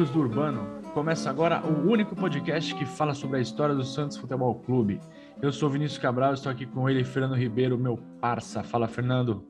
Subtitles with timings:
[0.00, 0.82] Amigos do Urbano!
[0.94, 4.98] Começa agora o único podcast que fala sobre a história do Santos Futebol Clube.
[5.42, 8.62] Eu sou Vinícius Cabral, estou aqui com ele, Fernando Ribeiro, meu parça.
[8.62, 9.46] Fala, Fernando.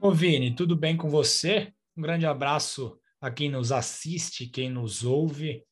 [0.00, 1.72] Ô, Vini, tudo bem com você?
[1.96, 5.64] Um grande abraço a quem nos assiste, quem nos ouve.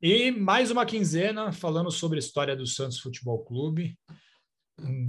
[0.00, 3.98] E mais uma quinzena falando sobre a história do Santos Futebol Clube,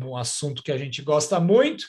[0.02, 1.86] um assunto que a gente gosta muito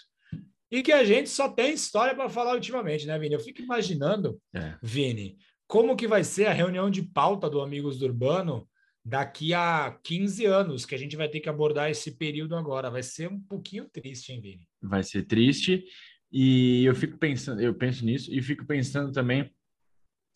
[0.71, 3.35] e que a gente só tem história para falar ultimamente, né, Vini?
[3.35, 4.77] Eu fico imaginando, é.
[4.83, 8.69] Vini, como que vai ser a reunião de pauta do Amigos do Urbano
[9.05, 12.91] daqui a 15 anos, que a gente vai ter que abordar esse período agora.
[12.91, 14.69] Vai ser um pouquinho triste, hein, Vini?
[14.83, 15.85] Vai ser triste.
[16.31, 19.51] E eu fico pensando, eu penso nisso e fico pensando também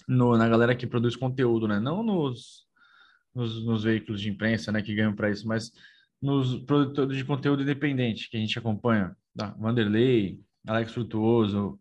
[0.07, 1.81] no, na galera que produz conteúdo, né?
[1.81, 2.67] Não nos,
[3.35, 5.73] nos, nos veículos de imprensa, né, que ganham para isso, mas
[6.23, 11.79] nos produtores de conteúdo independente que a gente acompanha, da Vanderlei, Alex Frutuoso,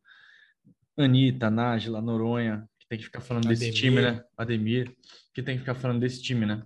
[0.98, 3.60] Anitta, Nájila, Noronha, tem que ficar falando Ademir.
[3.60, 4.24] desse time, né?
[4.36, 4.96] Ademir,
[5.34, 6.64] que tem que ficar falando desse time, né?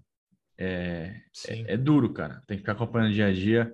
[0.57, 1.13] É,
[1.47, 2.41] é, é, duro, cara.
[2.47, 3.73] Tem que ficar acompanhando dia a dia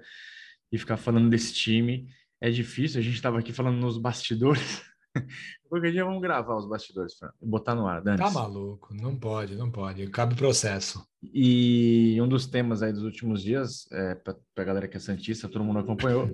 [0.71, 2.09] e ficar falando desse time.
[2.41, 2.99] É difícil.
[2.99, 4.81] A gente estava aqui falando nos bastidores.
[5.69, 8.19] Qualquer dia vamos gravar os bastidores, Fran, e botar no ar, Dante.
[8.19, 11.05] Tá maluco, não pode, não pode, cabe processo.
[11.21, 15.47] E um dos temas aí dos últimos dias, é, para a galera que é Santista,
[15.47, 16.29] todo mundo acompanhou,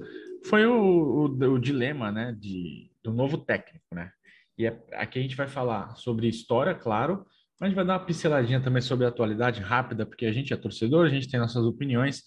[0.45, 4.11] foi o, o, o, dilema, né, de, do novo técnico, né?
[4.57, 7.25] E é, aqui a gente vai falar sobre história, claro,
[7.59, 10.53] mas a gente vai dar uma pinceladinha também sobre a atualidade rápida, porque a gente
[10.53, 12.23] é torcedor, a gente tem nossas opiniões,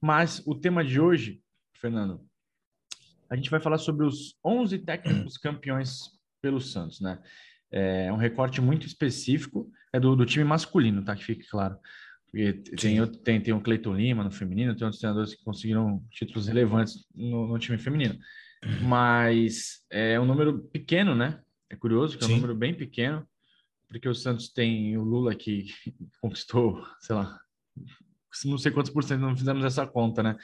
[0.00, 1.40] mas o tema de hoje,
[1.74, 2.20] Fernando,
[3.30, 6.00] a gente vai falar sobre os 11 técnicos campeões
[6.40, 7.18] pelo Santos, né?
[7.70, 11.14] É um recorte muito específico, é do, do time masculino, tá?
[11.14, 11.76] Que fique claro.
[12.30, 16.46] Porque tem, tem, tem o Cleiton Lima no feminino, tem outros treinadores que conseguiram títulos
[16.46, 18.18] relevantes no, no time feminino.
[18.86, 21.40] Mas é um número pequeno, né?
[21.70, 22.36] É curioso que é um Sim.
[22.36, 23.26] número bem pequeno,
[23.88, 25.66] porque o Santos tem o Lula que
[26.20, 27.40] conquistou, sei lá,
[28.44, 30.36] não sei quantos por cento, não fizemos essa conta, né?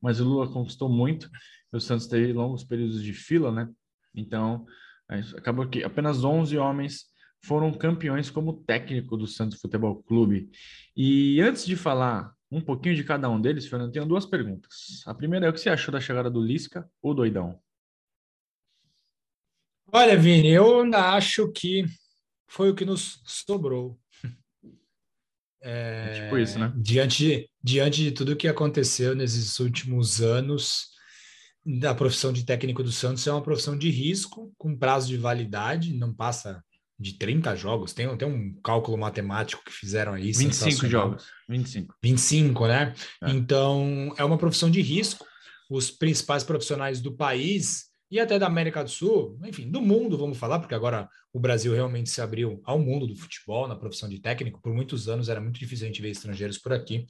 [0.00, 1.30] Mas o Lula conquistou muito
[1.72, 3.68] o Santos teve longos períodos de fila, né?
[4.14, 4.66] Então,
[5.10, 7.06] é acabou que apenas 11 homens
[7.44, 10.50] foram campeões como técnico do Santos Futebol Clube.
[10.96, 15.02] E antes de falar um pouquinho de cada um deles, Fernando, tenho duas perguntas.
[15.06, 17.60] A primeira é o que você achou da chegada do Lisca ou Doidão?
[19.92, 21.84] Olha, Vini, eu ainda acho que
[22.46, 23.98] foi o que nos sobrou.
[25.60, 26.72] É, é tipo isso, né?
[26.76, 30.86] Diante de, diante de tudo que aconteceu nesses últimos anos,
[31.66, 35.92] da profissão de técnico do Santos é uma profissão de risco, com prazo de validade,
[35.92, 36.64] não passa
[36.98, 37.92] de 30 jogos.
[37.92, 40.32] Tem, tem um cálculo matemático que fizeram aí.
[40.32, 41.26] 25 jogos.
[41.48, 41.94] 25.
[42.02, 42.94] 25, né?
[43.22, 43.30] É.
[43.30, 45.26] Então, é uma profissão de risco.
[45.70, 50.38] Os principais profissionais do país e até da América do Sul, enfim, do mundo, vamos
[50.38, 54.18] falar, porque agora o Brasil realmente se abriu ao mundo do futebol na profissão de
[54.18, 54.62] técnico.
[54.62, 57.06] Por muitos anos era muito difícil a gente ver estrangeiros por aqui.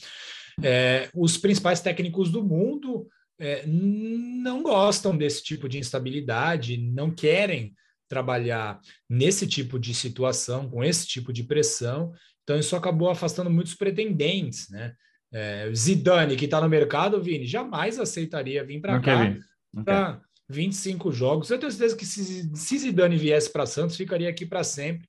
[0.62, 3.06] É, os principais técnicos do mundo
[3.38, 7.74] é, não gostam desse tipo de instabilidade, não querem
[8.08, 12.12] trabalhar nesse tipo de situação, com esse tipo de pressão.
[12.42, 14.94] Então, isso acabou afastando muitos pretendentes, né?
[15.30, 19.36] É, Zidane, que está no mercado, Vini, jamais aceitaria vir para cá
[19.84, 21.50] para 25 jogos.
[21.50, 25.06] Eu tenho certeza que se, se Zidane viesse para Santos, ficaria aqui para sempre,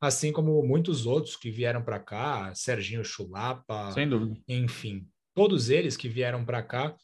[0.00, 4.38] assim como muitos outros que vieram para cá, Serginho Chulapa, Sem dúvida.
[4.48, 6.94] enfim, todos eles que vieram para cá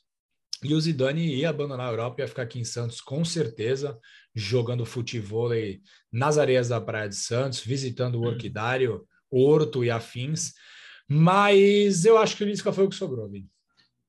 [0.62, 3.98] e o Zidane ia abandonar a Europa e ia ficar aqui em Santos com certeza,
[4.34, 5.50] jogando futebol
[6.10, 8.28] nas areias da Praia de Santos, visitando o uhum.
[8.28, 10.54] Orquidário, Horto e afins.
[11.08, 13.48] Mas eu acho que o Lisca foi o que sobrou, Vini.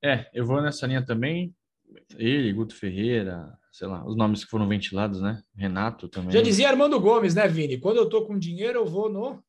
[0.04, 1.54] É, eu vou nessa linha também.
[2.18, 5.42] Ele, Guto Ferreira, sei lá, os nomes que foram ventilados, né?
[5.56, 6.32] Renato também.
[6.32, 7.80] Já dizia Armando Gomes, né, Vini?
[7.80, 9.44] Quando eu tô com dinheiro, eu vou no.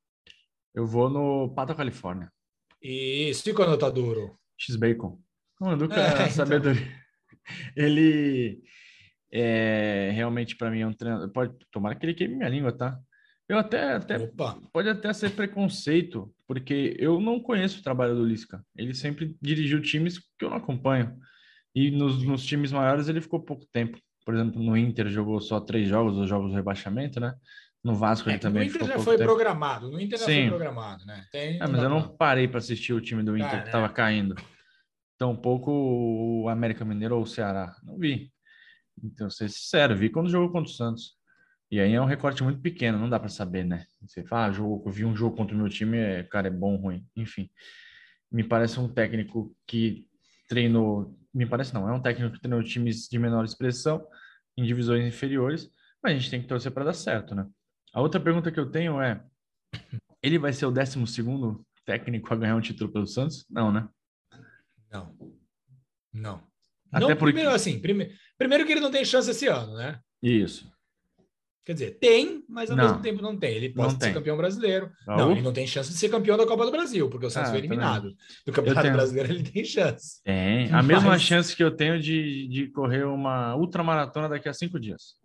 [0.75, 2.31] Eu vou no Pata Califórnia.
[2.83, 4.39] Isso, e quando tá duro?
[4.57, 5.19] X-Bacon.
[5.61, 6.31] O Duca é, então.
[6.31, 6.87] sabedoria.
[7.77, 8.63] Ele
[9.33, 11.31] é realmente para mim é um treinador.
[11.31, 12.99] Pode tomar que ele queime minha língua, tá?
[13.49, 14.19] Eu até, até
[14.73, 18.63] pode até ser preconceito, porque eu não conheço o trabalho do Lisca.
[18.77, 21.19] Ele sempre dirigiu times que eu não acompanho.
[21.75, 23.99] E nos, nos times maiores ele ficou pouco tempo.
[24.25, 27.35] Por exemplo, no Inter jogou só três jogos, os jogos do rebaixamento, né?
[27.83, 28.69] No Vasco é, ele também.
[28.69, 29.29] No Inter já foi tempo.
[29.29, 29.91] programado.
[29.91, 30.41] No Inter já Sim.
[30.41, 31.25] foi programado, né?
[31.31, 33.89] Tem, é, mas eu não parei para assistir o time do Inter ah, que estava
[33.89, 33.95] né?
[33.95, 34.35] caindo.
[35.17, 37.75] Tampouco o América Mineiro ou o Ceará.
[37.83, 38.31] Não vi.
[39.03, 41.17] Então, ser sincero, vi quando jogou contra o Santos.
[41.71, 43.85] E aí é um recorte muito pequeno, não dá para saber, né?
[44.03, 46.77] Você fala, ah, jogo, vi um jogo contra o meu time, é, cara, é bom
[46.77, 47.07] ruim.
[47.15, 47.51] Enfim,
[48.33, 50.07] me parece um técnico que
[50.49, 54.07] treinou, me parece não, é um técnico que treinou times de menor expressão,
[54.57, 55.71] em divisões inferiores,
[56.03, 57.47] mas a gente tem que torcer para dar certo, né?
[57.93, 59.25] A outra pergunta que eu tenho é:
[60.23, 60.99] ele vai ser o 12
[61.85, 63.47] técnico a ganhar um título pelo Santos?
[63.49, 63.89] Não, né?
[64.91, 65.17] Não.
[66.13, 66.49] Não.
[66.91, 67.33] Até não, porque...
[67.33, 68.13] primeiro, assim, prime...
[68.37, 70.01] primeiro que ele não tem chance esse ano, né?
[70.23, 70.71] Isso.
[71.69, 72.85] Quer dizer, tem, mas ao Não.
[72.85, 73.55] mesmo tempo não tem.
[73.55, 74.15] Ele pode ser tem.
[74.15, 74.91] campeão brasileiro.
[75.07, 75.19] Raul?
[75.21, 77.51] Não, ele não tem chance de ser campeão da Copa do Brasil, porque o Santos
[77.51, 78.15] Ah, foi eliminado.
[78.47, 80.23] Do Campeonato Brasileiro ele tem chance.
[80.25, 80.73] Tem.
[80.73, 84.81] A mesma Mas- chance que eu tenho de, de correr uma ultramaratona daqui a cinco
[84.81, 85.17] dias.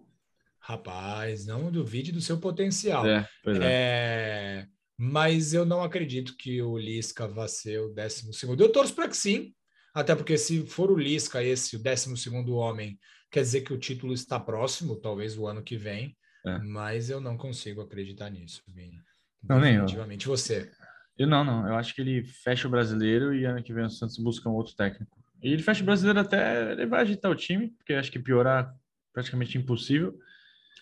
[0.59, 3.05] Rapaz, não duvide do seu potencial.
[3.05, 3.57] É, é.
[3.61, 4.65] É,
[4.97, 8.61] mas eu não acredito que o Lisca vá ser o 12 segundo.
[8.61, 9.53] Eu torço para que sim,
[9.93, 12.99] até porque se for o Lisca esse, o 12 segundo homem,
[13.31, 16.59] quer dizer que o título está próximo, talvez o ano que vem, É.
[16.59, 18.99] mas eu não consigo acreditar nisso, Vini.
[19.41, 19.85] Não, nem eu.
[20.25, 20.71] Você.
[21.17, 21.67] Eu não, não.
[21.67, 24.53] Eu acho que ele fecha o brasileiro e ano que vem o Santos busca um
[24.53, 25.21] outro técnico.
[25.41, 26.71] E ele fecha o brasileiro até.
[26.71, 28.73] Ele vai agitar o time, porque eu acho que piorar
[29.13, 30.17] praticamente impossível.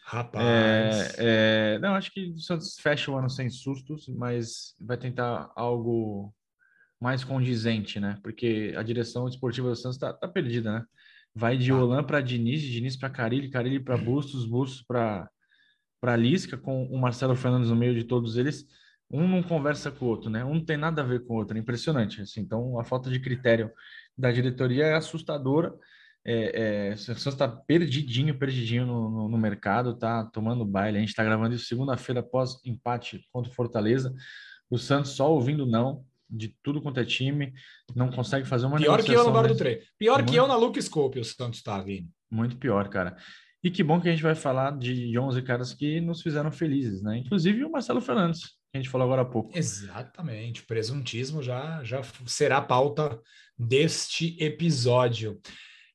[0.03, 4.97] Rapaz, É, é, não, acho que o Santos fecha o ano sem sustos, mas vai
[4.97, 6.33] tentar algo
[6.99, 8.17] mais condizente, né?
[8.21, 10.85] Porque a direção esportiva do Santos tá, tá perdida, né?
[11.33, 11.77] Vai de Tá.
[11.77, 15.29] Olan para Diniz, de Diniz para Carilli, Carilli para Bustos, Bustos para
[16.01, 18.65] para Lisca, com o Marcelo Fernandes no meio de todos eles.
[19.09, 20.43] Um não conversa com o outro, né?
[20.43, 21.55] Um não tem nada a ver com o outro.
[21.55, 22.21] É impressionante.
[22.21, 23.71] Assim, então, a falta de critério
[24.17, 25.73] da diretoria é assustadora.
[26.25, 30.97] É, é, o Santos está perdidinho, perdidinho no, no, no mercado, tá tomando baile.
[30.97, 34.13] A gente está gravando isso segunda-feira após empate contra o Fortaleza.
[34.69, 37.53] O Santos só ouvindo não de tudo quanto é time,
[37.93, 39.47] não consegue fazer uma pior que eu né?
[39.49, 39.81] do treino.
[39.99, 40.35] Pior que Muito.
[40.37, 42.09] eu na Lucas Scope, o Santos tá, Vini.
[42.31, 43.17] Muito pior, cara.
[43.63, 47.01] E que bom que a gente vai falar de 11 caras que nos fizeram felizes,
[47.01, 47.19] né?
[47.19, 49.51] Inclusive o Marcelo Fernandes, que a gente falou agora há pouco.
[49.55, 53.19] Exatamente, presuntismo já, já será a pauta
[53.57, 55.39] deste episódio.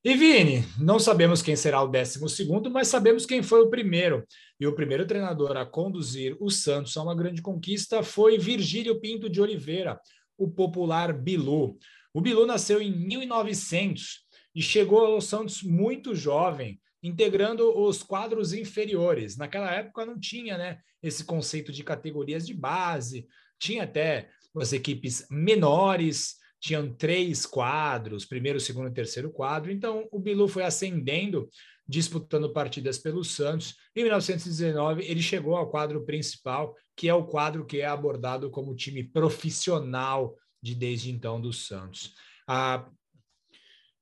[0.03, 4.25] E Vini, não sabemos quem será o décimo segundo, mas sabemos quem foi o primeiro.
[4.57, 9.29] E o primeiro treinador a conduzir o Santos a uma grande conquista foi Virgílio Pinto
[9.29, 9.99] de Oliveira,
[10.37, 11.77] o popular Bilu.
[12.13, 14.21] O Bilu nasceu em 1900
[14.55, 19.37] e chegou ao Santos muito jovem, integrando os quadros inferiores.
[19.37, 23.27] Naquela época não tinha, né, esse conceito de categorias de base,
[23.59, 29.71] tinha até as equipes menores, tinham três quadros, primeiro, segundo e terceiro quadro.
[29.71, 31.49] Então, o Bilu foi ascendendo,
[31.87, 33.75] disputando partidas pelo Santos.
[33.95, 38.75] Em 1919, ele chegou ao quadro principal, que é o quadro que é abordado como
[38.75, 42.13] time profissional de desde então do Santos.
[42.47, 42.89] A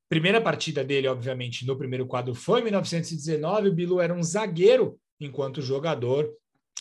[0.10, 3.70] primeira partida dele, obviamente, no primeiro quadro foi em 1919.
[3.70, 6.32] O Bilu era um zagueiro enquanto jogador,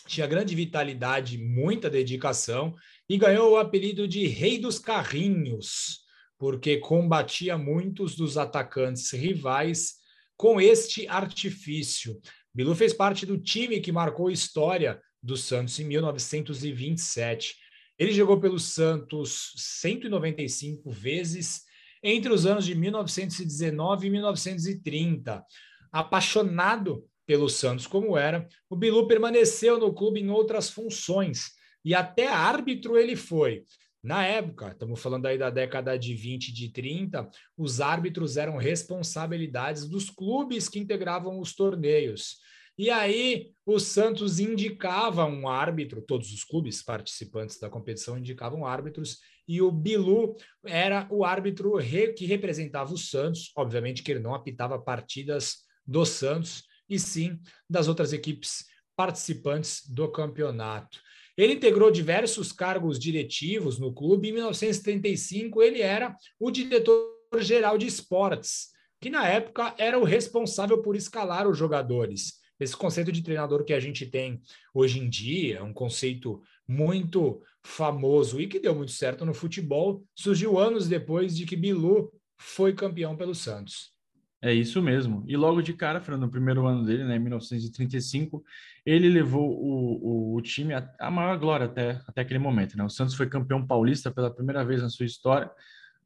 [0.07, 2.75] tinha grande vitalidade, muita dedicação
[3.09, 6.01] e ganhou o apelido de Rei dos Carrinhos,
[6.37, 9.95] porque combatia muitos dos atacantes rivais
[10.37, 12.19] com este artifício.
[12.53, 17.55] Bilu fez parte do time que marcou história do Santos em 1927.
[17.97, 21.64] Ele jogou pelo Santos 195 vezes
[22.07, 25.43] entre os anos de 1919 e 1930.
[25.91, 31.53] Apaixonado pelo Santos como era, o Bilu permaneceu no clube em outras funções
[31.83, 33.63] e até árbitro ele foi.
[34.03, 37.27] Na época, estamos falando aí da década de 20 e de 30,
[37.57, 42.37] os árbitros eram responsabilidades dos clubes que integravam os torneios.
[42.77, 49.19] E aí o Santos indicava um árbitro, todos os clubes participantes da competição indicavam árbitros,
[49.47, 51.77] e o Bilu era o árbitro
[52.17, 53.51] que representava o Santos.
[53.55, 57.39] Obviamente que ele não apitava partidas do Santos, e sim
[57.69, 58.65] das outras equipes
[58.95, 60.99] participantes do campeonato.
[61.37, 64.29] Ele integrou diversos cargos diretivos no clube.
[64.29, 68.69] Em 1935, ele era o diretor-geral de esportes,
[69.01, 72.44] que na época era o responsável por escalar os jogadores.
[72.59, 74.41] Esse conceito de treinador que a gente tem
[74.73, 80.57] hoje em dia, um conceito muito famoso e que deu muito certo no futebol, surgiu
[80.57, 83.95] anos depois de que Bilu foi campeão pelo Santos.
[84.41, 85.23] É isso mesmo.
[85.27, 88.43] E logo de cara, Fernando, no primeiro ano dele, né, em 1935,
[88.85, 92.77] ele levou o, o, o time a, maior glória até, até aquele momento.
[92.77, 92.83] Né?
[92.83, 95.49] O Santos foi campeão paulista pela primeira vez na sua história,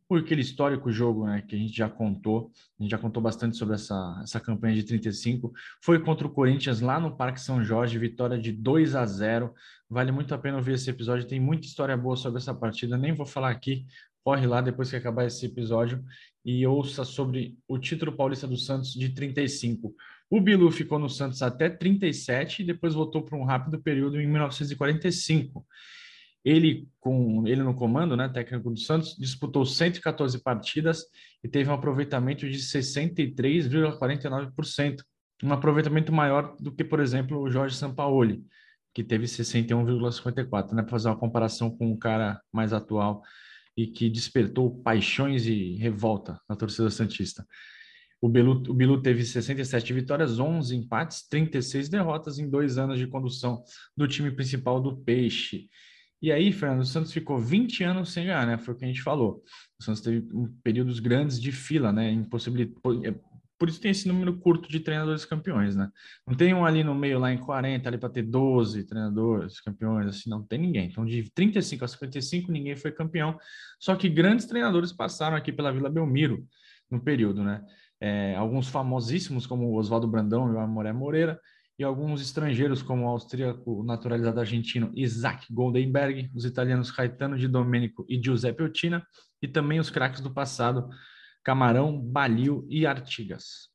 [0.10, 3.56] por aquele histórico jogo né, que a gente já contou, a gente já contou bastante
[3.56, 5.54] sobre essa, essa campanha de 35.
[5.84, 9.54] Foi contra o Corinthians lá no Parque São Jorge, vitória de 2 a 0.
[9.88, 13.14] Vale muito a pena ouvir esse episódio, tem muita história boa sobre essa partida, nem
[13.14, 13.86] vou falar aqui,
[14.24, 16.04] corre lá depois que acabar esse episódio
[16.44, 19.94] e ouça sobre o título paulista do Santos de 35.
[20.28, 24.26] O Bilu ficou no Santos até 37 e depois voltou para um rápido período em
[24.26, 25.64] 1945.
[26.50, 31.06] Ele, com ele no comando, né, técnico do Santos, disputou 114 partidas
[31.44, 35.04] e teve um aproveitamento de 63,49%,
[35.44, 38.44] um aproveitamento maior do que, por exemplo, o Jorge Sampaoli.
[38.92, 40.82] que teve 61,54, né?
[40.82, 43.22] Para fazer uma comparação com o cara mais atual
[43.78, 47.46] e que despertou paixões e revolta na torcida Santista.
[48.20, 53.06] O Bilu, o Bilu teve 67 vitórias, 11 empates, 36 derrotas em dois anos de
[53.06, 53.64] condução
[53.96, 55.70] do time principal do Peixe.
[56.22, 58.58] E aí, Fernando, o Santos ficou 20 anos sem ganhar, né?
[58.58, 59.42] Foi o que a gente falou.
[59.80, 60.28] O Santos teve
[60.64, 62.12] períodos grandes de fila, né?
[62.12, 63.16] Impossibilitou, é,
[63.60, 65.90] por isso tem esse número curto de treinadores campeões, né?
[66.26, 70.08] Não tem um ali no meio, lá em 40, ali para ter 12 treinadores campeões,
[70.08, 70.88] assim, não tem ninguém.
[70.88, 73.38] Então, de 35 a 55, ninguém foi campeão.
[73.78, 76.48] Só que grandes treinadores passaram aqui pela Vila Belmiro
[76.90, 77.62] no período, né?
[78.00, 81.38] É, alguns famosíssimos, como o Oswaldo Brandão e o Amoré Moreira,
[81.80, 88.06] e alguns estrangeiros, como o austríaco naturalizado argentino Isaac Goldenberg, os italianos Caetano de Domenico
[88.10, 89.08] e Giuseppe Ottina,
[89.42, 90.90] e também os craques do passado,
[91.42, 93.70] Camarão, Balil e Artigas.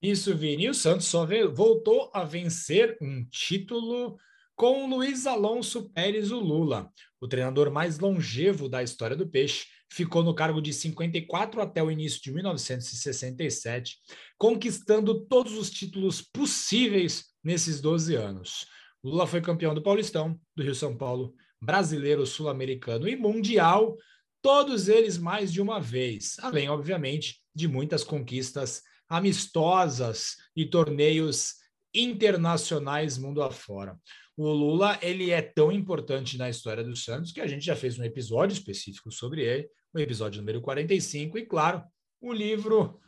[0.00, 0.70] Isso, Vini.
[0.70, 4.16] O Santos só voltou a vencer um título
[4.54, 10.22] com Luiz Alonso Pérez o Lula, o treinador mais longevo da história do Peixe, ficou
[10.22, 13.96] no cargo de 54 até o início de 1967,
[14.38, 18.66] conquistando todos os títulos possíveis nesses 12 anos.
[19.02, 23.96] Lula foi campeão do Paulistão, do Rio São Paulo, brasileiro, sul-americano e mundial,
[24.42, 31.54] todos eles mais de uma vez, além, obviamente, de muitas conquistas amistosas e torneios
[31.94, 33.98] internacionais mundo afora.
[34.36, 37.98] O Lula ele é tão importante na história do Santos que a gente já fez
[37.98, 41.82] um episódio específico sobre ele, o episódio número 45, e claro,
[42.20, 43.00] o livro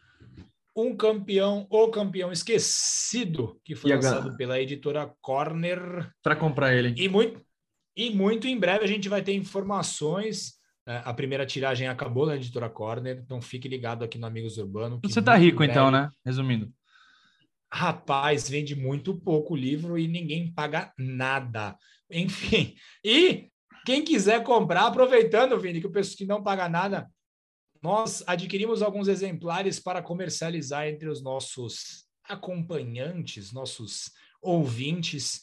[0.75, 6.11] Um Campeão, O Campeão Esquecido, que foi e lançado pela editora Corner.
[6.23, 6.95] Para comprar ele.
[6.97, 7.43] E muito,
[7.95, 10.55] e muito em breve a gente vai ter informações.
[10.87, 11.03] Né?
[11.05, 14.99] A primeira tiragem acabou na editora Corner, então fique ligado aqui no Amigos Urbano.
[15.05, 15.73] Você tá rico breve...
[15.73, 16.09] então, né?
[16.25, 16.73] Resumindo.
[17.73, 21.77] Rapaz, vende muito pouco livro e ninguém paga nada.
[22.11, 23.51] Enfim, e
[23.85, 27.11] quem quiser comprar, aproveitando, Vini, que o pessoal que não paga nada,
[27.83, 34.11] nós adquirimos alguns exemplares para comercializar entre os nossos acompanhantes, nossos
[34.43, 35.43] ouvintes.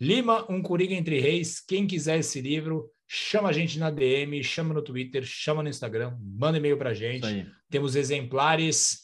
[0.00, 1.60] Lima, um Coringa entre Reis.
[1.60, 6.16] Quem quiser esse livro, chama a gente na DM, chama no Twitter, chama no Instagram,
[6.20, 7.46] manda e-mail para a gente.
[7.70, 9.03] Temos exemplares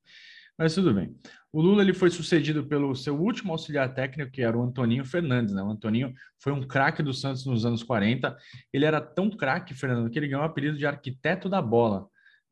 [0.58, 1.14] Mas tudo bem.
[1.52, 5.54] O Lula ele foi sucedido pelo seu último auxiliar técnico, que era o Antoninho Fernandes.
[5.54, 5.62] Né?
[5.62, 6.12] O Antoninho
[6.42, 8.36] foi um craque do Santos nos anos 40.
[8.72, 12.06] Ele era tão craque, Fernando, que ele ganhou o apelido de arquiteto da bola.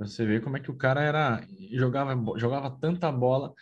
[0.07, 3.53] Você vê como é que o cara era jogava, jogava tanta bola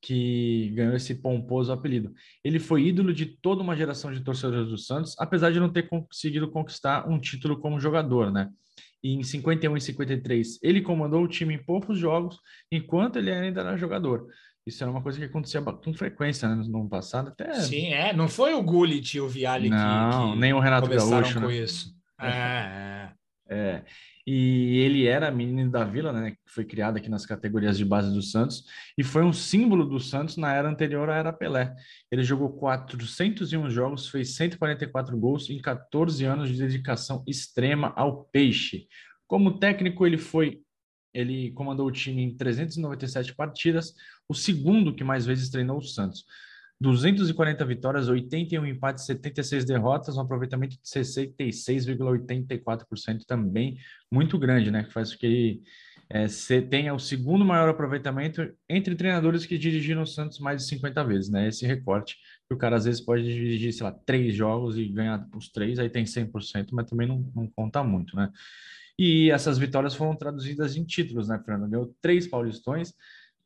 [0.00, 2.14] que ganhou esse pomposo apelido.
[2.44, 5.88] Ele foi ídolo de toda uma geração de torcedores do Santos, apesar de não ter
[5.88, 8.48] conseguido conquistar um título como jogador, né?
[9.02, 12.38] E em 51 e 53, ele comandou o time em poucos jogos,
[12.70, 14.26] enquanto ele ainda era jogador.
[14.66, 17.28] Isso era uma coisa que acontecia com frequência né, no ano passado.
[17.28, 17.52] Até...
[17.54, 18.12] Sim, é.
[18.12, 21.46] Não foi o Gullit e o Viali não, que, que nem o Renato Gaúcho, com
[21.46, 21.56] né?
[21.56, 21.94] isso.
[22.20, 23.10] É,
[23.48, 23.84] é.
[24.26, 28.12] E ele era menino da Vila, né, que foi criado aqui nas categorias de base
[28.12, 28.64] do Santos,
[28.98, 31.72] e foi um símbolo do Santos na era anterior à era Pelé.
[32.10, 38.88] Ele jogou 401 jogos, fez 144 gols em 14 anos de dedicação extrema ao peixe.
[39.28, 40.60] Como técnico, ele foi
[41.14, 43.94] ele comandou o time em 397 partidas,
[44.28, 46.26] o segundo que mais vezes treinou o Santos.
[46.80, 53.78] 240 vitórias, 81 empates, 76 derrotas, um aproveitamento de 66,84% também
[54.10, 54.84] muito grande, né?
[54.84, 55.62] Que faz com que
[56.08, 56.26] é,
[56.68, 61.30] tenha o segundo maior aproveitamento entre treinadores que dirigiram o Santos mais de 50 vezes,
[61.30, 61.48] né?
[61.48, 62.16] Esse recorte,
[62.46, 65.78] que o cara às vezes pode dirigir, sei lá, três jogos e ganhar os três,
[65.78, 68.30] aí tem 100%, mas também não, não conta muito, né?
[68.98, 71.70] E essas vitórias foram traduzidas em títulos, né, Fernando?
[71.70, 72.94] Ganhou três paulistões,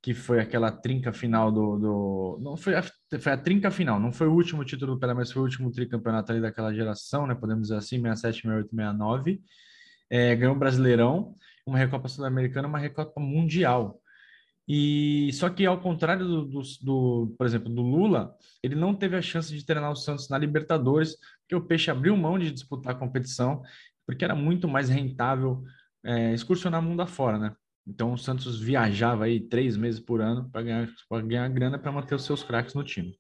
[0.03, 1.79] que foi aquela trinca final do.
[1.79, 5.15] do não foi a, foi a trinca final, não foi o último título do Pelé,
[5.15, 7.35] mas foi o último tricampeonato ali daquela geração, né?
[7.35, 9.43] Podemos dizer assim, 67, 68, 69.
[10.11, 14.01] É, ganhou o Brasileirão, uma Recopa Sul-Americana, uma Recopa Mundial.
[14.67, 19.17] E só que ao contrário do, do, do, por exemplo, do Lula, ele não teve
[19.17, 22.95] a chance de treinar o Santos na Libertadores, porque o Peixe abriu mão de disputar
[22.95, 23.63] a competição,
[24.07, 25.63] porque era muito mais rentável
[26.05, 27.57] é, excursionar mundo afora, né?
[27.87, 30.89] Então o Santos viajava aí três meses por ano para ganhar,
[31.25, 33.19] ganhar grana para manter os seus craques no time.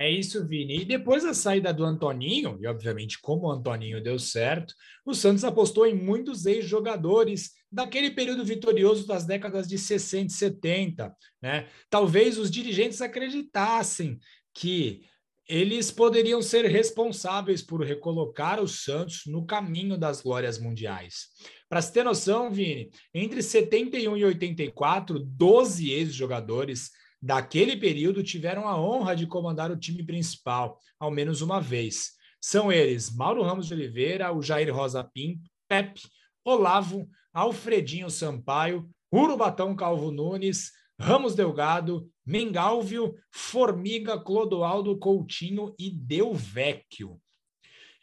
[0.00, 0.82] É isso, Vini.
[0.82, 4.72] E depois da saída do Antoninho, e obviamente como o Antoninho deu certo,
[5.04, 11.16] o Santos apostou em muitos ex-jogadores daquele período vitorioso das décadas de 60 e 70.
[11.42, 11.66] Né?
[11.90, 14.20] Talvez os dirigentes acreditassem
[14.54, 15.02] que
[15.48, 21.28] eles poderiam ser responsáveis por recolocar o Santos no caminho das glórias mundiais.
[21.68, 28.80] Para se ter noção, Vini, entre 71 e 84, 12 ex-jogadores daquele período tiveram a
[28.80, 32.12] honra de comandar o time principal, ao menos uma vez.
[32.40, 36.00] São eles Mauro Ramos de Oliveira, o Jair Rosa Pinto, Pepe,
[36.42, 47.20] Olavo, Alfredinho Sampaio, Urubatão Calvo Nunes, Ramos Delgado, Mengalvio, Formiga, Clodoaldo Coutinho e Delvecchio.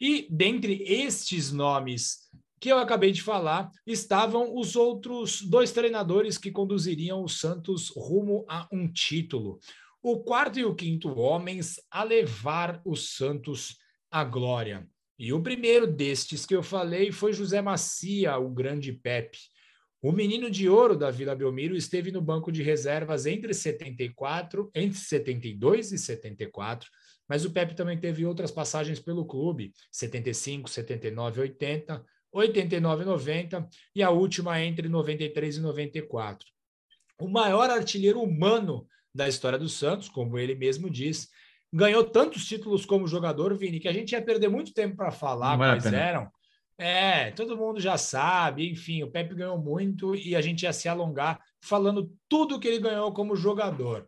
[0.00, 2.26] E dentre estes nomes
[2.60, 8.44] que eu acabei de falar, estavam os outros dois treinadores que conduziriam o Santos rumo
[8.48, 9.58] a um título.
[10.02, 13.76] O quarto e o quinto homens a levar o Santos
[14.10, 14.88] à glória.
[15.18, 19.38] E o primeiro destes que eu falei foi José Macia, o grande Pepe.
[20.02, 24.98] O menino de ouro da Vila Belmiro esteve no banco de reservas entre 74, entre
[24.98, 26.88] 72 e 74,
[27.28, 32.04] mas o Pepe também teve outras passagens pelo clube, 75, 79, 80,
[32.36, 36.46] 89 e 90 e a última entre 93 e 94.
[37.18, 41.28] O maior artilheiro humano da história do Santos, como ele mesmo diz,
[41.72, 45.56] ganhou tantos títulos como jogador, Vini, que a gente ia perder muito tempo para falar
[45.56, 46.30] quais eram.
[46.78, 50.88] É, todo mundo já sabe, enfim, o Pepe ganhou muito e a gente ia se
[50.88, 54.06] alongar falando tudo que ele ganhou como jogador.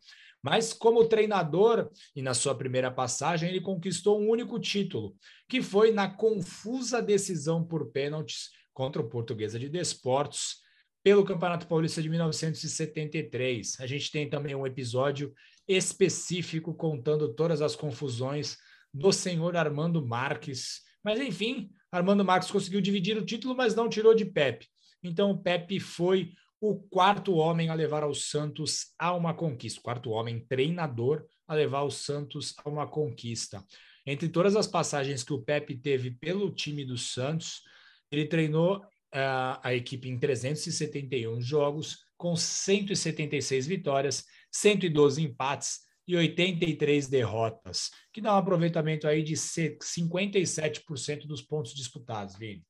[0.50, 5.14] Mas como treinador e na sua primeira passagem, ele conquistou um único título,
[5.46, 10.56] que foi na confusa decisão por pênaltis contra o Portuguesa de Desportos
[11.04, 13.76] pelo Campeonato Paulista de 1973.
[13.78, 15.34] A gente tem também um episódio
[15.68, 18.56] específico contando todas as confusões
[18.92, 20.80] do senhor Armando Marques.
[21.04, 24.66] Mas enfim, Armando Marques conseguiu dividir o título, mas não tirou de Pepe.
[25.02, 29.82] Então, o Pepe foi o quarto homem a levar o Santos a uma conquista, o
[29.82, 33.64] quarto homem treinador a levar o Santos a uma conquista.
[34.06, 37.62] Entre todas as passagens que o Pepe teve pelo time do Santos,
[38.10, 47.06] ele treinou uh, a equipe em 371 jogos, com 176 vitórias, 112 empates e 83
[47.06, 52.64] derrotas, que dá um aproveitamento aí de 57% dos pontos disputados, Vini.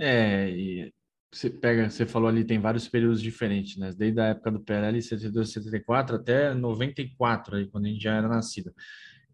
[0.00, 0.92] É, e
[1.32, 3.92] você pega, você falou ali, tem vários períodos diferentes, né?
[3.96, 8.28] Desde a época do PLL 72, 74 até 94, aí, quando a gente já era
[8.28, 8.72] nascido.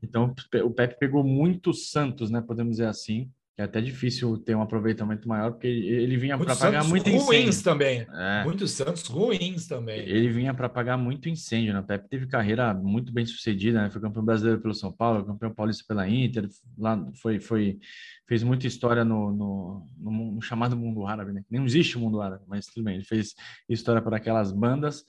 [0.00, 0.32] Então,
[0.64, 2.40] o Pepe pegou muitos Santos, né?
[2.40, 3.30] Podemos dizer assim.
[3.58, 7.64] É até difícil ter um aproveitamento maior, porque ele vinha para pagar muito ruins incêndio.
[7.64, 8.06] também.
[8.14, 8.44] É.
[8.44, 9.98] Muitos Santos ruins também.
[9.98, 11.80] Ele vinha para pagar muito incêndio, né?
[11.80, 13.90] O Pepe teve carreira muito bem sucedida, né?
[13.90, 17.80] Foi campeão brasileiro pelo São Paulo, campeão paulista pela Inter, lá foi, foi
[18.28, 21.42] fez muita história no, no, no, no chamado mundo árabe, né?
[21.50, 22.94] Nem existe o mundo árabe, mas tudo bem.
[22.94, 23.34] Ele fez
[23.68, 25.04] história para aquelas bandas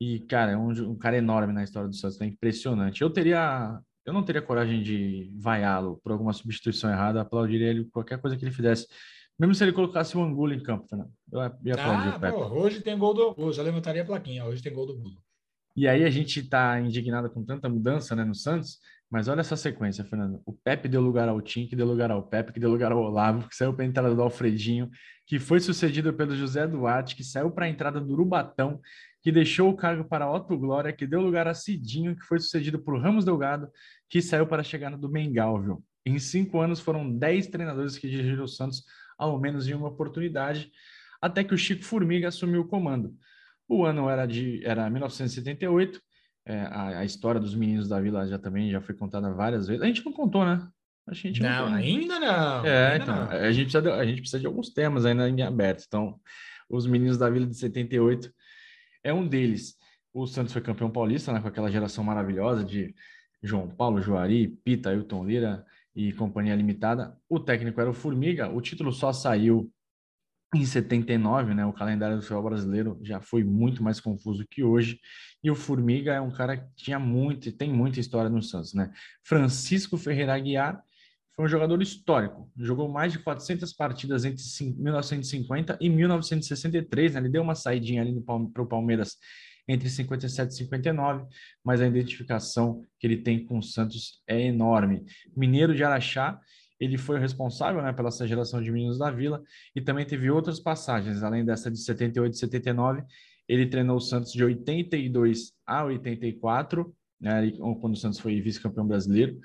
[0.00, 3.02] e, cara, é um, um cara enorme na história do Santos, é impressionante.
[3.02, 8.20] Eu teria eu não teria coragem de vaiá-lo por alguma substituição errada, aplaudiria ele qualquer
[8.20, 8.86] coisa que ele fizesse.
[9.38, 11.10] Mesmo se ele colocasse o Angulo em campo, Fernando.
[11.32, 12.32] Eu ia aplaudir ah, o Pepe.
[12.32, 15.16] Pô, hoje tem gol do Angulo, já levantaria a plaquinha, hoje tem gol do Angulo.
[15.74, 18.78] E aí a gente está indignado com tanta mudança né, no Santos,
[19.10, 20.42] mas olha essa sequência, Fernando.
[20.44, 22.98] O Pepe deu lugar ao Tim, que deu lugar ao Pepe, que deu lugar ao
[22.98, 24.90] Olavo, que saiu para a entrada do Alfredinho,
[25.26, 28.80] que foi sucedido pelo José Duarte, que saiu para a entrada do Urubatão,
[29.22, 32.78] que deixou o cargo para Otto Glória, que deu lugar a Cidinho, que foi sucedido
[32.78, 33.68] por Ramos Delgado,
[34.10, 35.84] que saiu para a chegada do Mengal, viu?
[36.04, 38.84] Em cinco anos foram dez treinadores que dirigiram o Santos
[39.16, 40.70] ao menos em uma oportunidade.
[41.20, 43.14] até que o Chico Formiga assumiu o comando.
[43.68, 46.00] O ano era de era 1978.
[46.44, 49.80] É, a, a, história dos meninos da Vila já também já foi contada várias vezes.
[49.80, 50.68] A gente não contou, né?
[51.06, 52.66] A gente não, não ainda não.
[52.66, 53.30] É, ainda então, não.
[53.30, 55.84] A, gente precisa de, a gente precisa de alguns temas ainda em aberto.
[55.86, 56.18] Então,
[56.68, 58.32] os meninos da Vila de 78
[59.02, 59.76] é um deles.
[60.12, 62.94] O Santos foi campeão paulista, né, com aquela geração maravilhosa de
[63.42, 67.16] João Paulo, Juari, Pita, Ailton Lira e Companhia Limitada.
[67.28, 68.48] O técnico era o Formiga.
[68.48, 69.70] O título só saiu
[70.54, 71.64] em 79, né?
[71.64, 75.00] O calendário do futebol brasileiro já foi muito mais confuso que hoje.
[75.42, 78.92] E o Formiga é um cara que tinha muito, tem muita história no Santos, né?
[79.24, 80.82] Francisco Ferreira Aguiar
[81.34, 82.50] foi um jogador histórico.
[82.56, 84.42] Jogou mais de 400 partidas entre
[84.76, 87.20] 1950 e 1963, né?
[87.20, 89.16] Ele deu uma saidinha ali para o Palmeiras
[89.66, 91.24] entre 57 e 59,
[91.64, 95.04] mas a identificação que ele tem com o Santos é enorme.
[95.36, 96.38] Mineiro de Araxá,
[96.78, 99.42] ele foi o responsável né, pela essa geração de meninos da Vila
[99.74, 103.02] e também teve outras passagens, além dessa de 78 e 79.
[103.48, 109.38] Ele treinou o Santos de 82 a 84, né, quando o Santos foi vice-campeão brasileiro.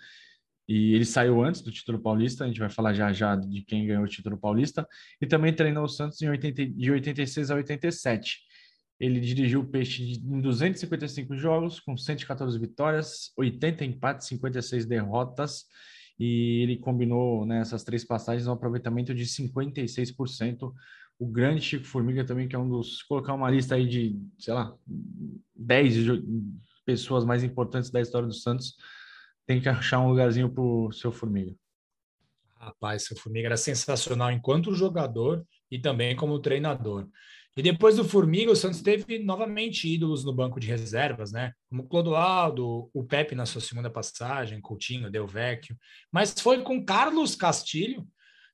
[0.68, 3.88] E ele saiu antes do título paulista, a gente vai falar já já de quem
[3.88, 4.88] ganhou o título paulista.
[5.22, 8.40] E também treinou o Santos em 80, de 86 a 87.
[9.00, 15.66] Ele dirigiu o Peixe em 255 jogos, com 114 vitórias, 80 empates, 56 derrotas
[16.20, 20.74] e ele combinou nessas né, três passagens um aproveitamento de 56%.
[21.20, 23.04] O grande Chico Formiga também, que é um dos.
[23.04, 24.76] colocar uma lista aí de, sei lá,
[25.56, 26.22] 10
[26.86, 28.76] pessoas mais importantes da história do Santos,
[29.48, 31.56] tem que achar um lugarzinho para o seu Formiga.
[32.60, 37.08] Rapaz, seu Formiga era sensacional enquanto jogador e também como treinador.
[37.56, 41.54] E depois do Formiga, o Santos teve novamente ídolos no banco de reservas, né?
[41.70, 45.76] Como Clodoaldo, o Pepe na sua segunda passagem, Coutinho, Del Vecchio.
[46.12, 48.06] Mas foi com Carlos Castilho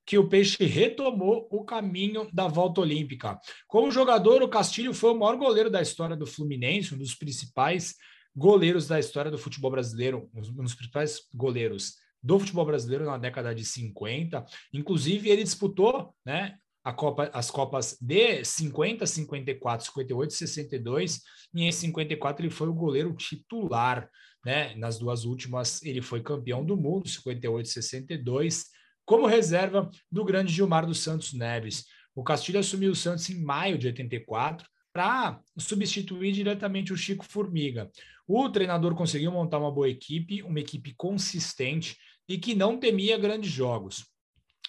[0.06, 3.38] que o Peixe retomou o caminho da volta olímpica.
[3.66, 7.94] Como jogador, o Castilho foi o maior goleiro da história do Fluminense, um dos principais
[8.36, 13.54] goleiros da história do futebol brasileiro, um dos principais goleiros do futebol brasileiro na década
[13.54, 14.44] de 50.
[14.72, 16.56] Inclusive, ele disputou né,
[16.92, 21.20] Copa, as Copas de 50, 54, 58, 62,
[21.54, 24.08] e em 54 ele foi o goleiro titular,
[24.44, 24.74] né?
[24.74, 28.66] Nas duas últimas ele foi campeão do mundo, 58 62,
[29.04, 31.84] como reserva do grande Gilmar dos Santos Neves.
[32.14, 37.90] O Castilho assumiu o Santos em maio de 84 para substituir diretamente o Chico Formiga.
[38.28, 43.50] O treinador conseguiu montar uma boa equipe, uma equipe consistente e que não temia grandes
[43.50, 44.06] jogos.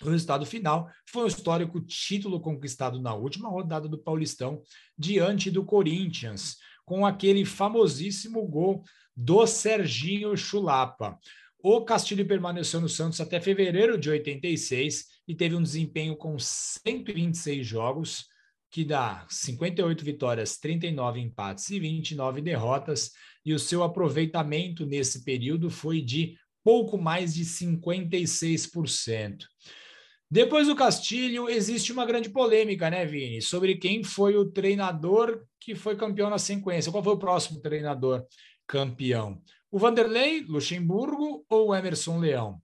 [0.01, 4.61] O resultado final foi o histórico título conquistado na última rodada do Paulistão
[4.97, 8.83] diante do Corinthians, com aquele famosíssimo gol
[9.15, 11.17] do Serginho Chulapa.
[11.59, 17.65] O Castilho permaneceu no Santos até fevereiro de 86 e teve um desempenho com 126
[17.65, 18.27] jogos,
[18.75, 23.11] que dá 58 vitórias, 39 empates e 29 derrotas,
[23.45, 29.45] e o seu aproveitamento nesse período foi de pouco mais de 56%.
[30.29, 35.73] Depois do Castilho, existe uma grande polêmica, né, Vini, sobre quem foi o treinador que
[35.73, 36.91] foi campeão na sequência.
[36.91, 38.25] Qual foi o próximo treinador
[38.67, 39.41] campeão?
[39.71, 42.61] O Vanderlei Luxemburgo ou o Emerson Leão?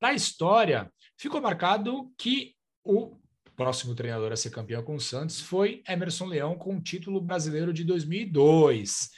[0.00, 3.16] Para a história, ficou marcado que o
[3.58, 7.72] próximo treinador a ser campeão com o Santos foi Emerson Leão com o título brasileiro
[7.72, 9.10] de 2002.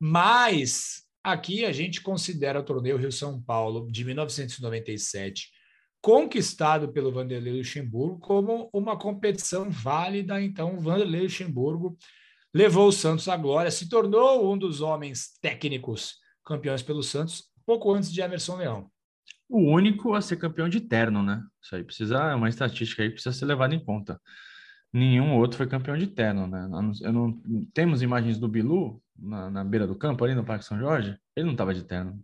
[0.00, 5.48] Mas aqui a gente considera o torneio Rio São Paulo de 1997
[6.00, 10.40] conquistado pelo Vanderlei Luxemburgo como uma competição válida.
[10.40, 11.98] Então, o Vanderlei Luxemburgo
[12.54, 17.92] levou o Santos à glória, se tornou um dos homens técnicos campeões pelo Santos, pouco
[17.92, 18.88] antes de Emerson Leão.
[19.48, 21.42] O único a ser campeão de terno, né?
[21.62, 24.20] Isso aí precisa, é uma estatística aí que precisa ser levada em conta.
[24.92, 26.68] Nenhum outro foi campeão de terno, né?
[27.02, 27.42] Eu não,
[27.74, 31.18] temos imagens do Bilu na, na beira do campo, ali no Parque São Jorge.
[31.34, 32.22] Ele não estava de terno.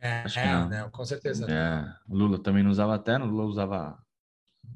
[0.00, 0.68] É, Acho que não.
[0.68, 0.88] Né?
[0.92, 1.46] com certeza.
[1.50, 3.98] É, Lula também não usava terno, Lula usava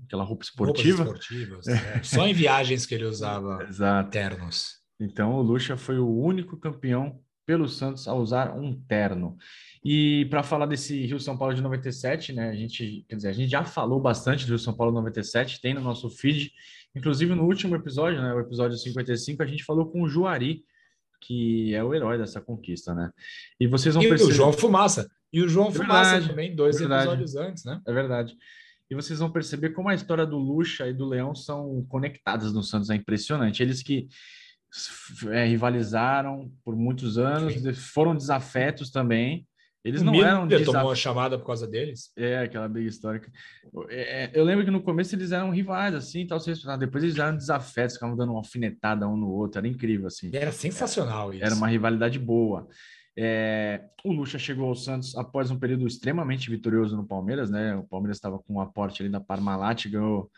[0.07, 1.05] aquela roupa esportiva.
[1.05, 2.03] Roupas esportivas, é.
[2.03, 4.11] Só em viagens que ele usava Exato.
[4.11, 4.81] ternos.
[4.99, 9.37] Então o Lucha foi o único campeão pelo Santos a usar um terno.
[9.85, 12.51] E para falar desse Rio São Paulo de 97, né?
[12.51, 15.75] A gente, quer dizer, a gente já falou bastante do Rio São Paulo 97, tem
[15.75, 16.53] no nosso feed.
[16.95, 20.63] Inclusive no último episódio, né, o episódio 55, a gente falou com o Juari,
[21.23, 23.11] que é o herói dessa conquista, né?
[23.59, 24.31] E vocês vão e perceber...
[24.31, 25.09] o João Fumaça.
[25.33, 27.03] E o João é Fumaça verdade, também, dois verdade.
[27.03, 27.81] episódios antes, né?
[27.87, 28.37] É verdade.
[28.91, 32.63] E vocês vão perceber como a história do Lucha e do Leão são conectadas no
[32.63, 33.63] Santos, é impressionante.
[33.63, 34.07] Eles que
[35.31, 37.73] é, rivalizaram por muitos anos, Sim.
[37.75, 39.47] foram desafetos também,
[39.85, 40.73] Eles não Miller eram desaf...
[40.73, 42.13] tomou a chamada por causa deles.
[42.17, 43.31] É, aquela briga histórica.
[43.89, 46.39] É, é, eu lembro que no começo eles eram rivais, assim, tal,
[46.79, 50.31] depois eles eram desafetos, ficavam dando uma alfinetada um no outro, era incrível, assim.
[50.33, 51.45] E era sensacional isso.
[51.45, 52.69] Era uma rivalidade boa.
[53.19, 57.75] É, o Lucha chegou ao Santos após um período extremamente vitorioso no Palmeiras, né?
[57.75, 60.31] O Palmeiras estava com um aporte ali da Parmalat, ganhou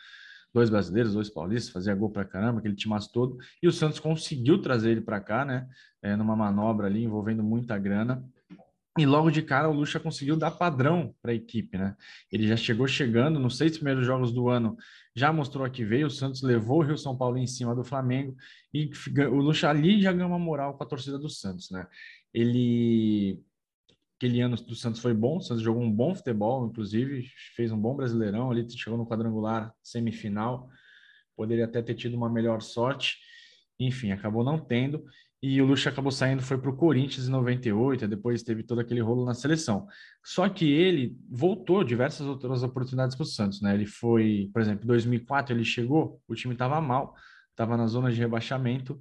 [0.55, 3.37] dois brasileiros, dois paulistas, fazia gol para caramba, aquele timaço todo.
[3.61, 5.67] E o Santos conseguiu trazer ele para cá, né?
[6.01, 8.23] É, numa manobra ali envolvendo muita grana.
[8.97, 11.93] E logo de cara o Lucha conseguiu dar padrão para a equipe, né?
[12.31, 14.77] Ele já chegou chegando nos seis primeiros jogos do ano,
[15.13, 16.07] já mostrou que veio.
[16.07, 18.33] O Santos levou o Rio São Paulo em cima do Flamengo
[18.73, 18.89] e
[19.29, 21.85] o Lucha ali já ganhou uma moral com a torcida do Santos, né?
[22.33, 23.43] Ele
[24.17, 27.79] aquele ano do Santos foi bom, o Santos jogou um bom futebol, inclusive fez um
[27.79, 30.69] bom Brasileirão, ali chegou no quadrangular semifinal,
[31.35, 33.17] poderia até ter tido uma melhor sorte,
[33.79, 35.03] enfim, acabou não tendo,
[35.43, 39.01] e o Lucha acabou saindo, foi para o Corinthians em 98, depois teve todo aquele
[39.01, 39.85] rolo na seleção.
[40.23, 43.75] Só que ele voltou diversas outras oportunidades para o Santos, né?
[43.75, 47.13] Ele foi, por exemplo, em 2004 ele chegou, o time estava mal,
[47.51, 48.99] estava na zona de rebaixamento,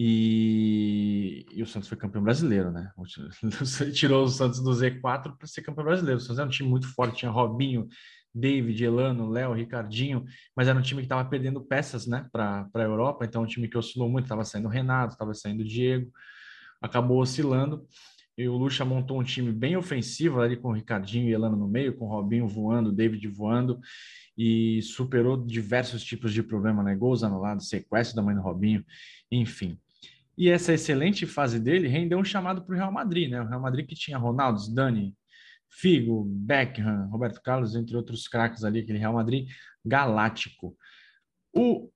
[0.00, 2.92] e, e, o Santos foi campeão brasileiro, né?
[3.92, 6.18] Tirou o Santos do Z4 para ser campeão brasileiro.
[6.18, 7.88] O Santos era um time muito forte, tinha Robinho,
[8.32, 12.80] David, Elano, Léo, Ricardinho, mas era um time que estava perdendo peças, né, para a
[12.80, 13.24] Europa.
[13.24, 16.12] Então, um time que oscilou muito, estava saindo Renato, estava saindo Diego,
[16.80, 17.84] acabou oscilando.
[18.36, 21.66] E o Lucha montou um time bem ofensivo ali com o Ricardinho e Elano no
[21.66, 23.80] meio, com o Robinho voando, David voando,
[24.36, 26.94] e superou diversos tipos de problema, né?
[26.94, 28.84] Gols anulados, sequestro da mãe do Robinho,
[29.28, 29.76] enfim.
[30.38, 33.42] E essa excelente fase dele rendeu um chamado para o Real Madrid, né?
[33.42, 35.12] O Real Madrid que tinha Ronaldo, Dani,
[35.68, 39.48] Figo, Beckham, Roberto Carlos, entre outros craques ali, aquele Real Madrid
[39.84, 40.76] galáctico.
[41.52, 41.90] O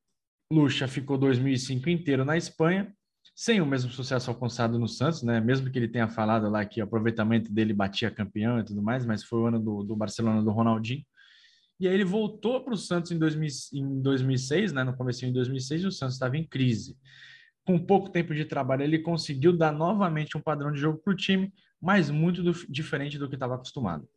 [0.52, 2.92] Lucha ficou 2005 inteiro na Espanha,
[3.32, 5.40] sem o mesmo sucesso alcançado no Santos, né?
[5.40, 9.06] Mesmo que ele tenha falado lá que o aproveitamento dele batia campeão e tudo mais,
[9.06, 11.04] mas foi o ano do, do Barcelona do Ronaldinho.
[11.78, 14.82] E aí ele voltou para o Santos em, 2000, em 2006, né?
[14.82, 16.98] No começo de 2006, e o Santos estava em crise
[17.64, 21.16] com pouco tempo de trabalho, ele conseguiu dar novamente um padrão de jogo para o
[21.16, 24.08] time, mas muito do, diferente do que estava acostumado.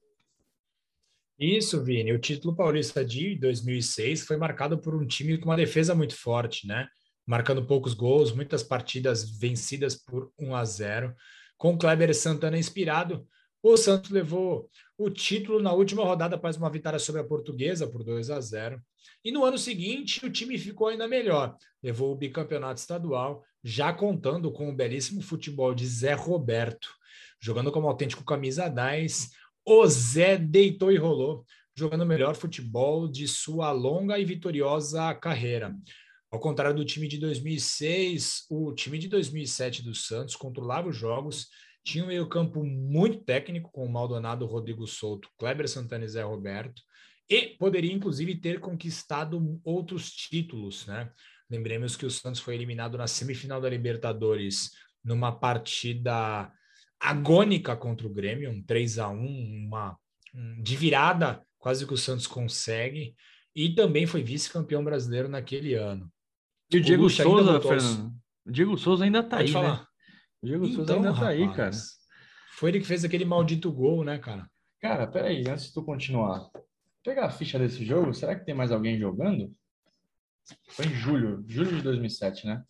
[1.37, 2.13] Isso, Vini.
[2.13, 6.65] O título paulista de 2006 foi marcado por um time com uma defesa muito forte,
[6.65, 6.87] né?
[7.27, 11.15] Marcando poucos gols, muitas partidas vencidas por 1 a 0.
[11.57, 13.27] Com Kleber Santana inspirado,
[13.73, 18.03] o Santos levou o título na última rodada após uma vitória sobre a Portuguesa por
[18.03, 18.79] 2 a 0.
[19.23, 21.57] E no ano seguinte, o time ficou ainda melhor.
[21.81, 26.89] Levou o bicampeonato estadual, já contando com o belíssimo futebol de Zé Roberto.
[27.41, 29.31] Jogando como autêntico camisa 10,
[29.65, 31.43] o Zé deitou e rolou,
[31.75, 35.75] jogando o melhor futebol de sua longa e vitoriosa carreira.
[36.31, 41.47] Ao contrário do time de 2006, o time de 2007 do Santos controlava os jogos,
[41.85, 46.81] tinha um meio-campo muito técnico, com o Maldonado, Rodrigo Souto, Kleber Santana e Zé Roberto,
[47.29, 51.11] e poderia, inclusive, ter conquistado outros títulos, né?
[51.49, 54.71] Lembremos que o Santos foi eliminado na semifinal da Libertadores
[55.03, 56.51] numa partida
[56.99, 59.95] agônica contra o Grêmio, um 3 a 1 uma
[60.33, 63.15] um, de virada, quase que o Santos consegue,
[63.55, 66.11] e também foi vice-campeão brasileiro naquele ano.
[66.71, 68.11] E o Diego o Souza, Fernando,
[68.43, 69.81] o Diego Souza ainda tá Pode aí, falar.
[69.81, 69.87] né?
[70.45, 71.71] O Diego então, Souza ainda rapaz, tá aí, cara.
[72.51, 74.47] Foi ele que fez aquele maldito gol, né, cara?
[74.79, 76.47] Cara, peraí, antes de tu continuar.
[77.03, 79.51] Pegar a ficha desse jogo, será que tem mais alguém jogando?
[80.69, 82.63] Foi em julho, julho de 2007, né?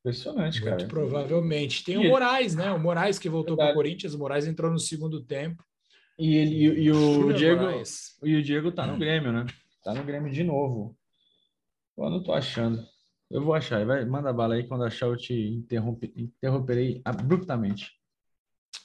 [0.00, 0.86] Impressionante, Muito cara.
[0.86, 1.82] provavelmente.
[1.82, 2.62] Tem e o Moraes, ele...
[2.62, 2.72] né?
[2.72, 5.64] O Moraes que voltou para o Corinthians, o Moraes entrou no segundo tempo.
[6.18, 7.62] E, ele, e, e o, Diego,
[8.22, 9.46] e o Diego tá no Grêmio, né?
[9.82, 10.94] Tá no Grêmio de novo.
[11.96, 12.86] Eu não tô achando.
[13.32, 13.84] Eu vou achar.
[13.86, 14.66] Vai, manda bala aí.
[14.68, 17.90] Quando achar, eu te interrompe, interromperei abruptamente.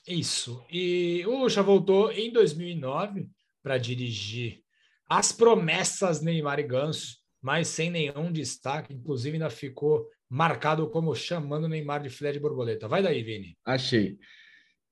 [0.07, 0.65] Isso.
[0.71, 3.29] E o Lucha voltou em 2009
[3.61, 4.63] para dirigir
[5.09, 8.93] as promessas Neymar e Ganso, mas sem nenhum destaque.
[8.93, 12.87] Inclusive, ainda ficou marcado como chamando Neymar de filé de borboleta.
[12.87, 13.57] Vai daí, Vini.
[13.65, 14.17] Achei.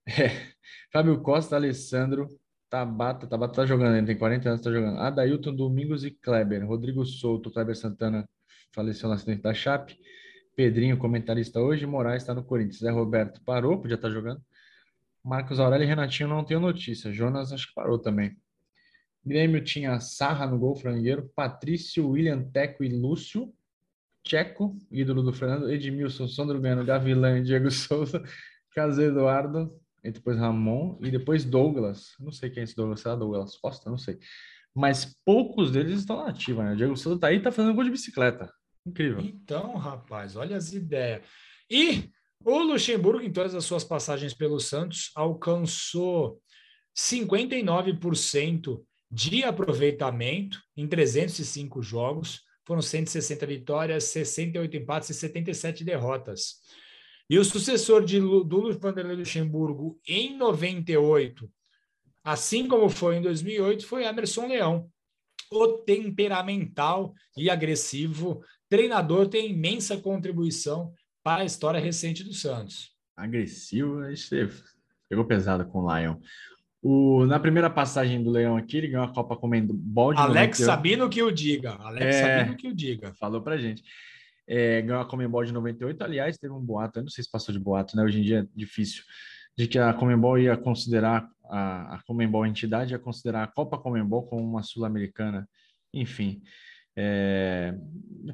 [0.08, 0.54] É.
[0.94, 2.30] Fábio Costa, Alessandro,
[2.70, 5.00] Tabata, Tabata tá jogando, ele tem 40 anos, tá jogando.
[5.00, 6.64] Adailton, Domingos e Kleber.
[6.64, 8.24] Rodrigo Souto, Kleber Santana,
[8.76, 9.98] faleceu no acidente da Chape.
[10.56, 11.86] Pedrinho, comentarista hoje.
[11.86, 12.80] Moraes está no Corinthians.
[12.80, 14.42] Zé Roberto parou, podia estar tá jogando.
[15.24, 17.12] Marcos Aurélio e Renatinho não tenho notícia.
[17.12, 18.38] Jonas acho que parou também.
[19.26, 21.32] Grêmio tinha Sarra no gol, frangueiro.
[21.36, 23.52] Patrício, William Teco e Lúcio.
[24.28, 25.72] Checo, ídolo do Fernando.
[25.72, 28.24] Edmilson, Sandro Gano, Gavilã e Diego Souza.
[28.74, 29.74] Caso Eduardo.
[30.04, 31.00] E depois Ramon.
[31.02, 32.10] E depois Douglas.
[32.20, 33.00] Não sei quem é esse Douglas.
[33.00, 33.90] Será Douglas Costa?
[33.90, 34.20] Não sei
[34.76, 36.74] mas poucos deles estão na ativa, né?
[36.74, 38.52] O Diego Souza tá aí tá fazendo gol de bicicleta.
[38.86, 39.20] Incrível.
[39.22, 41.24] Então, rapaz, olha as ideias.
[41.70, 42.10] E
[42.44, 46.40] O Luxemburgo, em todas as suas passagens pelo Santos, alcançou
[46.96, 52.42] 59% de aproveitamento em 305 jogos.
[52.64, 56.56] Foram 160 vitórias, 68 empates e 77 derrotas.
[57.30, 61.50] E o sucessor de, do Vanderlei Luxemburgo em 98,
[62.24, 64.90] assim como foi em 2008, foi Emerson Leão.
[65.52, 72.92] O temperamental e agressivo treinador tem imensa contribuição para a história recente do Santos.
[73.16, 74.50] Agressivo, você
[75.10, 76.18] pegou pesado com o Lion.
[76.88, 80.66] O, na primeira passagem do Leão aqui, ele ganhou a Copa Comembol de Alex 98.
[80.66, 81.72] Sabino que o diga.
[81.80, 83.14] Alex é, Sabino que o diga.
[83.16, 83.82] Falou pra gente.
[84.48, 86.04] É, ganhou a Comembol de 98.
[86.04, 88.04] Aliás, teve um boato, eu não sei se passou de boato, né?
[88.04, 89.04] Hoje em dia é difícil.
[89.58, 94.28] De que a Comembol ia considerar, a, a Comembol entidade ia considerar a Copa Comembol
[94.28, 95.50] como uma sul-americana.
[95.92, 96.44] Enfim,
[96.98, 97.76] é,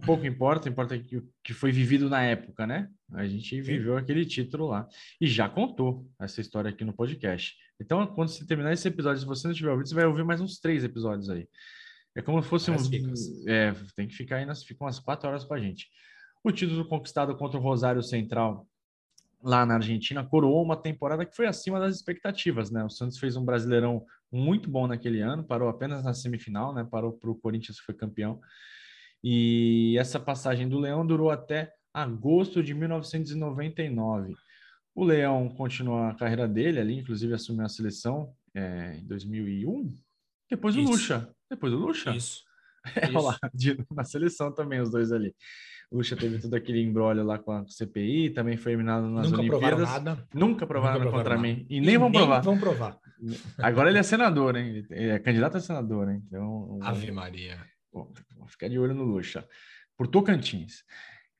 [0.05, 2.89] pouco importa, importa que, que foi vivido na época, né?
[3.13, 4.87] A gente viveu aquele título lá
[5.19, 7.55] e já contou essa história aqui no podcast.
[7.79, 10.39] Então, quando você terminar esse episódio, se você não tiver ouvido, você vai ouvir mais
[10.39, 11.47] uns três episódios aí.
[12.15, 12.75] É como se fosse um.
[13.47, 15.87] É, tem que ficar aí, nas, ficam umas quatro horas com a gente.
[16.43, 18.67] O título conquistado contra o Rosário Central
[19.43, 22.83] lá na Argentina coroou uma temporada que foi acima das expectativas, né?
[22.83, 26.87] O Santos fez um brasileirão muito bom naquele ano, parou apenas na semifinal, né?
[26.89, 28.39] Parou para o Corinthians que foi campeão.
[29.23, 34.33] E essa passagem do Leão durou até agosto de 1999.
[34.95, 39.95] O Leão continuou a carreira dele ali, inclusive assumiu a seleção é, em 2001.
[40.49, 41.29] Depois o Lucha.
[41.49, 42.15] Depois o Lucha.
[42.15, 42.43] Isso.
[42.95, 45.35] É, lá, de, na seleção também, os dois ali.
[45.91, 49.41] O Lucha teve todo aquele embrólio lá com a CPI, também foi eliminado nas Nunca
[49.41, 49.69] Olimpíadas.
[49.69, 50.27] Provaram nada.
[50.33, 51.67] Nunca provaram Nunca contra provaram mim.
[51.69, 52.41] E, e nem vão provar.
[52.41, 52.97] vão provar.
[53.57, 54.85] Agora ele é senador, hein?
[54.89, 56.23] Ele é candidato a senador, hein?
[56.27, 57.59] Então, Ave Maria.
[57.93, 58.11] Bom,
[58.47, 59.47] ficar de olho no Lucha.
[59.97, 60.83] Por Tocantins.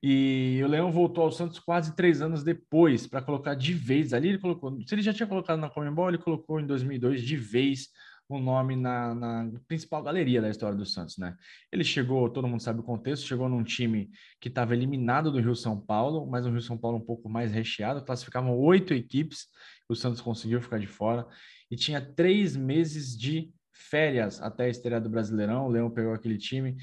[0.02, 4.30] E o Leão voltou ao Santos quase três anos depois para colocar de vez ali.
[4.30, 7.88] Ele colocou, se ele já tinha colocado na Comembol, ele colocou em 2002 de vez
[8.28, 11.36] o nome na, na, principal galeria da história do Santos, né?
[11.70, 15.54] Ele chegou, todo mundo sabe o contexto, chegou num time que estava eliminado do Rio
[15.54, 19.48] São Paulo, mas o Rio São Paulo um pouco mais recheado, classificavam oito equipes,
[19.88, 21.26] o Santos conseguiu ficar de fora
[21.72, 25.64] e tinha três meses de férias até a estreia do Brasileirão.
[25.64, 26.76] O Leão pegou aquele time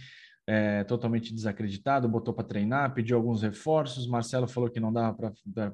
[0.47, 4.07] é, totalmente desacreditado, botou para treinar, pediu alguns reforços.
[4.07, 5.15] Marcelo falou que não dava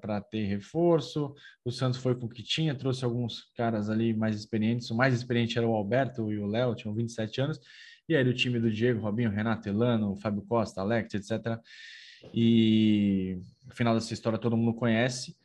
[0.01, 1.34] para ter reforço.
[1.63, 4.91] O Santos foi com o que tinha, trouxe alguns caras ali mais experientes.
[4.91, 7.62] O mais experiente era o Alberto e o Léo, tinham 27 anos.
[8.10, 11.58] E aí o time do Diego, Robinho, Renato Elano, Fábio Costa, Alex, etc.
[12.34, 15.38] E no final dessa história todo mundo conhece.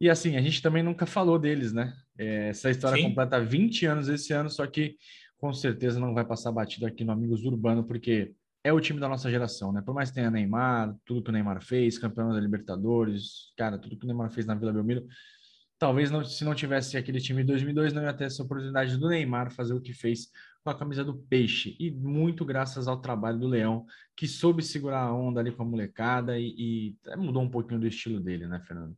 [0.00, 1.92] E assim, a gente também nunca falou deles, né?
[2.18, 3.08] É, essa história Sim.
[3.08, 4.96] completa 20 anos esse ano, só que
[5.38, 9.08] com certeza não vai passar batido aqui no Amigos Urbano, porque é o time da
[9.08, 9.82] nossa geração, né?
[9.84, 13.98] Por mais que tenha Neymar, tudo que o Neymar fez, campeão da Libertadores, cara, tudo
[13.98, 15.04] que o Neymar fez na Vila Belmiro,
[15.78, 19.08] talvez não, se não tivesse aquele time de 2002, não ia ter essa oportunidade do
[19.08, 20.28] Neymar fazer o que fez
[20.62, 21.76] com a camisa do Peixe.
[21.80, 23.84] E muito graças ao trabalho do Leão,
[24.16, 27.86] que soube segurar a onda ali com a molecada e, e mudou um pouquinho do
[27.86, 28.96] estilo dele, né, Fernando?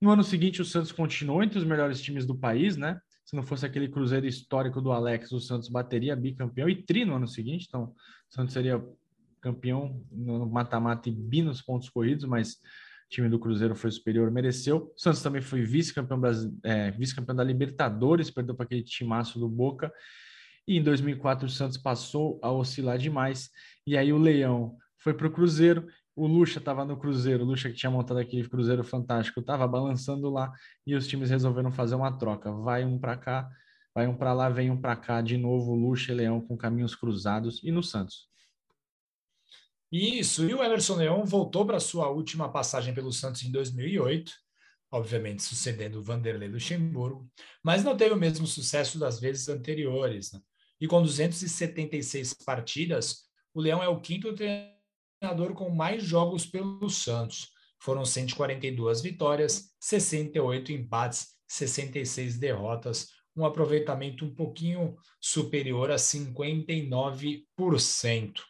[0.00, 2.98] No ano seguinte, o Santos continuou entre os melhores times do país, né?
[3.24, 7.14] Se não fosse aquele cruzeiro histórico do Alex, o Santos bateria bicampeão e tri no
[7.14, 7.66] ano seguinte.
[7.66, 7.94] Então, o
[8.34, 8.84] Santos seria
[9.40, 14.30] campeão no mata-mata e bi nos pontos corridos, mas o time do Cruzeiro foi superior,
[14.30, 14.92] mereceu.
[14.94, 16.20] O Santos também foi vice-campeão
[16.62, 19.92] é, vice da Libertadores, perdeu para aquele timaço do Boca.
[20.66, 23.50] E em 2004 o Santos passou a oscilar demais.
[23.86, 27.68] E aí o Leão foi para o Cruzeiro o Lucha estava no Cruzeiro, o Lucha
[27.68, 30.52] que tinha montado aquele Cruzeiro fantástico, estava balançando lá
[30.86, 32.52] e os times resolveram fazer uma troca.
[32.52, 33.50] Vai um para cá,
[33.94, 36.94] vai um para lá, vem um para cá, de novo Lucha e Leão com caminhos
[36.94, 38.28] cruzados e no Santos.
[39.90, 44.32] Isso, e o Emerson Leão voltou para sua última passagem pelo Santos em 2008,
[44.90, 47.28] obviamente sucedendo o Vanderlei Luxemburgo,
[47.62, 50.32] mas não teve o mesmo sucesso das vezes anteriores.
[50.32, 50.40] Né?
[50.80, 54.73] E com 276 partidas, o Leão é o quinto treinador
[55.20, 57.48] treinador com mais jogos pelo Santos.
[57.80, 68.40] Foram 142 vitórias, 68 empates, 66 derrotas, um aproveitamento um pouquinho superior a 59%.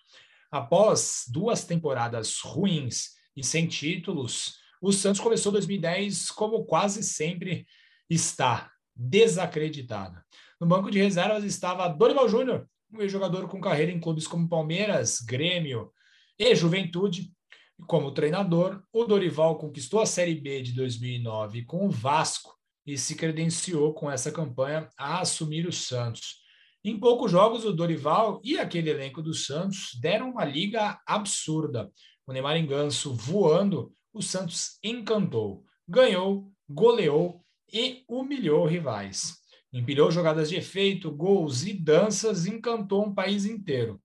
[0.51, 7.67] Após duas temporadas ruins e sem títulos, o Santos começou 2010 como quase sempre
[8.09, 10.23] está, desacreditado.
[10.61, 15.21] No banco de reservas estava Dorival Júnior, um ex-jogador com carreira em clubes como Palmeiras,
[15.21, 15.91] Grêmio,
[16.39, 17.33] e Juventude.
[17.87, 22.55] Como treinador, o Dorival conquistou a Série B de 2009 com o Vasco
[22.87, 26.43] e se credenciou com essa campanha a assumir o Santos.
[26.85, 31.91] Em poucos jogos, o Dorival e aquele elenco do Santos deram uma liga absurda.
[32.27, 35.65] O Neymar Enganso voando, o Santos encantou.
[35.89, 39.35] ganhou, goleou e humilhou rivais.
[39.73, 44.01] Empilhou jogadas de efeito, gols e danças, encantou um país inteiro.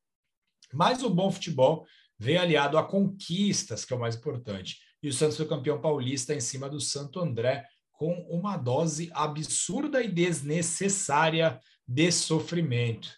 [0.73, 1.85] Mas o bom futebol
[2.19, 4.77] veio aliado a conquistas, que é o mais importante.
[5.01, 10.03] E o Santos foi campeão paulista em cima do Santo André, com uma dose absurda
[10.03, 11.57] e desnecessária
[11.87, 13.09] de sofrimento.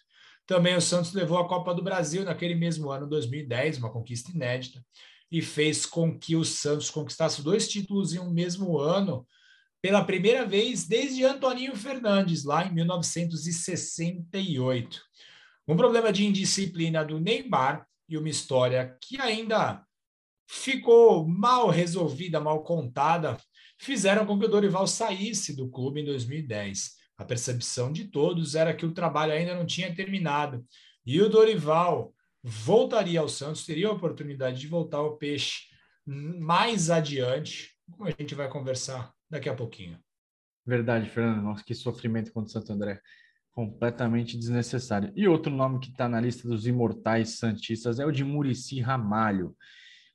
[0.46, 4.80] Também o Santos levou a Copa do Brasil naquele mesmo ano, 2010, uma conquista inédita,
[5.30, 9.26] e fez com que o Santos conquistasse dois títulos em um mesmo ano,
[9.80, 15.00] pela primeira vez desde Antoninho Fernandes, lá em 1968.
[15.66, 19.84] Um problema de indisciplina do Neymar e uma história que ainda
[20.46, 23.38] ficou mal resolvida, mal contada,
[23.78, 26.92] fizeram com que o Dorival saísse do clube em 2010.
[27.16, 30.64] A percepção de todos era que o trabalho ainda não tinha terminado
[31.06, 35.68] e o Dorival voltaria ao Santos, teria a oportunidade de voltar ao Peixe
[36.04, 39.98] mais adiante, como a gente vai conversar daqui a pouquinho.
[40.66, 41.42] Verdade, Fernando.
[41.42, 43.00] Nossa, que sofrimento contra o Santo André.
[43.52, 45.12] Completamente desnecessário.
[45.14, 49.54] E outro nome que está na lista dos imortais santistas é o de Murici Ramalho.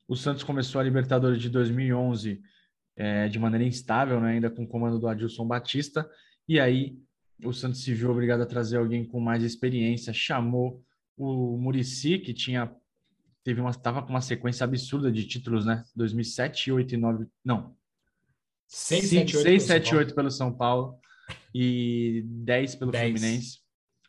[0.08, 2.42] O Santos começou a Libertadores de 2011
[2.96, 6.10] é, de maneira instável, né, ainda com o comando do Adilson Batista,
[6.48, 6.98] e aí
[7.44, 10.84] o Santos se viu obrigado a trazer alguém com mais experiência, chamou
[11.16, 12.74] o Murici, que tinha
[13.44, 15.84] teve uma estava com uma sequência absurda de títulos, né?
[15.96, 17.78] 2007, 8 e 9, não.
[18.68, 21.00] 6, 7, 8, 6, 7, 8 pelo São Paulo
[21.54, 23.12] e 10 pelo 10.
[23.12, 23.60] Fluminense.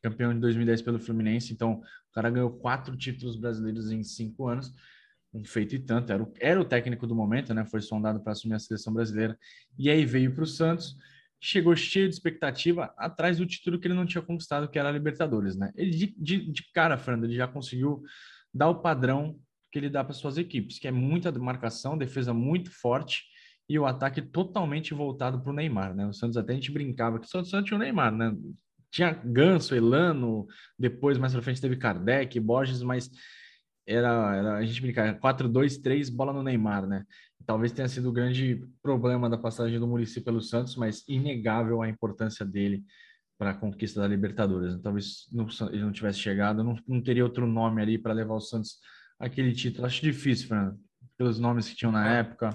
[0.02, 1.52] Campeão de 2010 pelo Fluminense.
[1.52, 4.72] Então, o cara ganhou quatro títulos brasileiros em cinco anos.
[5.32, 6.12] Um feito e tanto.
[6.12, 7.64] Era o, era o técnico do momento, né?
[7.64, 9.38] Foi sondado para assumir a seleção brasileira.
[9.78, 10.96] E aí veio para o Santos
[11.40, 14.92] chegou cheio de expectativa atrás do título que ele não tinha conquistado, que era a
[14.92, 15.72] Libertadores, né?
[15.76, 18.02] Ele de, de, de cara, Fernando, ele já conseguiu
[18.52, 19.38] dar o padrão
[19.70, 23.24] que ele dá para suas equipes, que é muita marcação, defesa muito forte
[23.68, 26.06] e o ataque totalmente voltado para o Neymar, né?
[26.06, 28.34] O Santos até a gente brincava que só o Santos tinha o Neymar, né?
[28.90, 30.46] Tinha Ganso, Elano,
[30.78, 33.10] depois mais para frente teve Kardec, Borges, mas
[33.86, 37.04] era, era a gente brincava 4-2-3, bola no Neymar, né?
[37.48, 41.88] talvez tenha sido o grande problema da passagem do Murici pelo Santos, mas inegável a
[41.88, 42.84] importância dele
[43.38, 44.74] para a conquista da Libertadores.
[44.74, 44.80] Né?
[44.82, 48.40] Talvez não, ele não tivesse chegado, não, não teria outro nome ali para levar o
[48.40, 48.78] Santos
[49.18, 49.86] aquele título.
[49.86, 50.78] Acho difícil, Fernando,
[51.16, 52.20] pelos nomes que tinham na é.
[52.20, 52.50] época.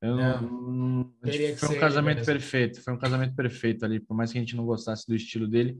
[0.00, 0.40] Eu é.
[0.40, 1.12] não,
[1.56, 4.64] foi um casamento perfeito, foi um casamento perfeito ali, por mais que a gente não
[4.64, 5.78] gostasse do estilo dele,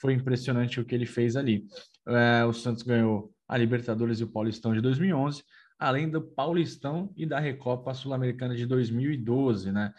[0.00, 1.64] foi impressionante o que ele fez ali.
[2.08, 5.42] É, o Santos ganhou a Libertadores e o Paulistão de 2011,
[5.78, 9.92] além do Paulistão e da Recopa Sul-Americana de 2012, né?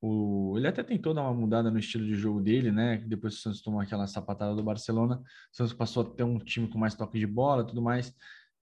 [0.00, 3.02] O, ele até tentou dar uma mudada no estilo de jogo dele, né?
[3.06, 6.38] Depois que o Santos tomou aquela sapatada do Barcelona, o Santos passou a ter um
[6.38, 8.14] time com mais toque de bola tudo mais,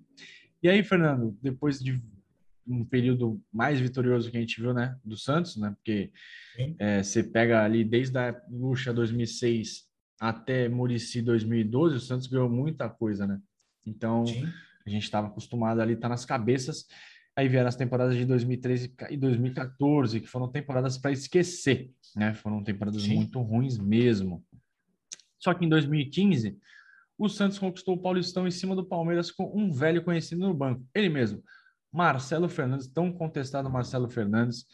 [0.62, 1.98] E aí, Fernando, depois de
[2.66, 6.12] um período mais vitorioso que a gente viu, né, do Santos, né, porque
[6.78, 9.88] é, você pega ali desde a Lucha 2006
[10.20, 13.40] até Murici 2012, o Santos ganhou muita coisa, né?
[13.84, 14.46] Então, Sim.
[14.86, 16.86] a gente estava acostumado ali, tá nas cabeças.
[17.36, 22.34] Aí vieram as temporadas de 2013 e 2014, que foram temporadas para esquecer, né?
[22.34, 23.16] Foram temporadas Sim.
[23.16, 24.44] muito ruins mesmo.
[25.38, 26.58] Só que em 2015
[27.16, 30.86] o Santos conquistou o Paulistão em cima do Palmeiras com um velho conhecido no banco,
[30.94, 31.42] ele mesmo,
[31.92, 34.66] Marcelo Fernandes, tão contestado Marcelo Fernandes,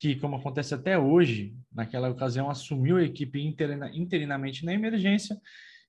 [0.00, 5.40] que, como acontece até hoje, naquela ocasião assumiu a equipe interina, interinamente na emergência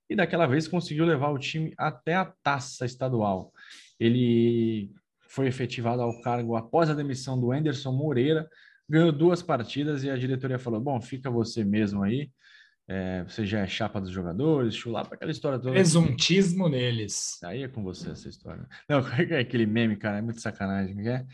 [0.09, 3.51] e daquela vez conseguiu levar o time até a taça estadual.
[3.99, 4.91] Ele
[5.29, 8.47] foi efetivado ao cargo após a demissão do Anderson Moreira,
[8.87, 12.29] ganhou duas partidas e a diretoria falou: Bom, fica você mesmo aí,
[12.87, 15.71] é, você já é chapa dos jogadores, chulapa, aquela história toda.
[15.71, 17.41] Presuntismo neles.
[17.43, 18.67] Aí é com você essa história.
[18.89, 18.99] Não,
[19.31, 20.17] é aquele meme, cara?
[20.17, 21.07] É muito sacanagem.
[21.07, 21.25] É?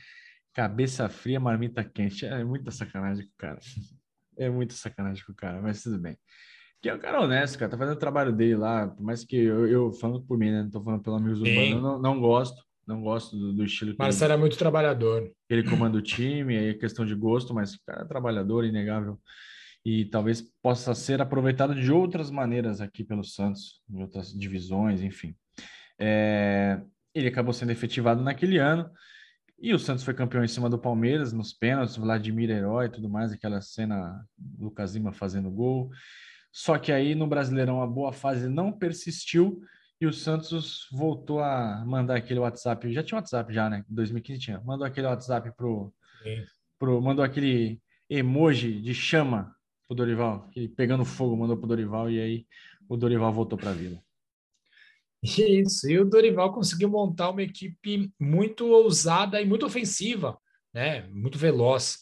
[0.54, 2.26] Cabeça fria, marmita quente.
[2.26, 3.60] É muita sacanagem com o cara.
[4.38, 6.18] É muita sacanagem com o cara, mas tudo bem.
[6.82, 7.72] Que é um cara honesto, cara.
[7.72, 8.88] Tá fazendo o trabalho dele lá.
[8.88, 10.64] Por mais que eu, eu falando por mim, né?
[10.64, 12.64] Não tô falando pelo amigos urbanos, eu não, não gosto.
[12.88, 13.96] Não gosto do, do estilo.
[14.00, 15.32] Marcelo ele, é muito trabalhador.
[15.50, 19.20] Ele comanda o time, aí é questão de gosto, mas o cara é trabalhador, inegável
[19.86, 25.36] e talvez possa ser aproveitado de outras maneiras aqui pelo Santos, em outras divisões, enfim.
[25.98, 26.82] É,
[27.14, 28.90] ele acabou sendo efetivado naquele ano
[29.62, 33.10] e o Santos foi campeão em cima do Palmeiras nos pênaltis, Vladimir Herói e tudo
[33.10, 34.24] mais, aquela cena
[34.58, 35.90] Lucas Lima fazendo gol.
[36.52, 39.62] Só que aí no Brasileirão a boa fase não persistiu
[40.02, 42.92] e o Santos voltou a mandar aquele WhatsApp.
[42.94, 43.84] Já tinha WhatsApp já, né?
[43.90, 44.62] Em 2015 tinha.
[44.62, 45.94] Mandou aquele WhatsApp pro
[46.80, 49.54] pro, mandou aquele emoji de chama
[49.88, 52.48] pro Dorival, que pegando fogo mandou pro Dorival e aí
[52.88, 54.02] o Dorival voltou para a Vila.
[55.22, 60.40] Isso, e o Dorival conseguiu montar uma equipe muito ousada e muito ofensiva,
[60.74, 61.08] né?
[61.10, 62.00] Muito veloz,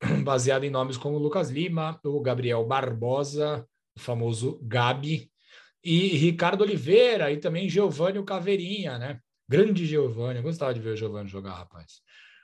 [0.24, 3.64] baseada em nomes como Lucas Lima, o Gabriel Barbosa,
[3.96, 5.30] o famoso Gabi,
[5.82, 9.20] e Ricardo Oliveira, e também Giovanni Caveirinha, né?
[9.48, 12.00] Grande Giovanni, gostava de ver o Giovanni jogar, rapaz.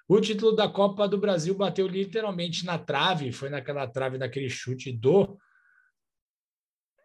[0.08, 4.92] O título da Copa do Brasil bateu literalmente na trave, foi naquela trave, naquele chute
[4.92, 5.36] do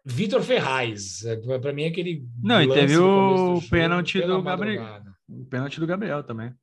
[0.06, 1.26] Vitor Ferraz.
[1.26, 2.28] É, Para mim, aquele.
[2.42, 5.02] Não, e teve o pênalti do Gabriel.
[5.28, 6.54] O pênalti do Gabriel também.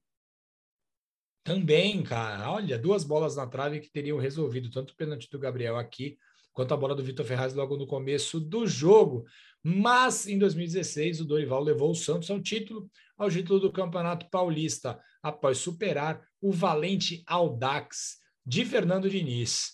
[1.42, 2.50] Também, cara.
[2.50, 6.16] Olha, duas bolas na trave que teriam resolvido tanto o pênalti do Gabriel aqui
[6.54, 9.26] quanto a bola do Vitor Ferraz logo no começo do jogo.
[9.62, 12.88] Mas em 2016, o Dorival levou o Santos ao título,
[13.18, 19.72] ao título do Campeonato Paulista, após superar o valente Audax de Fernando Diniz.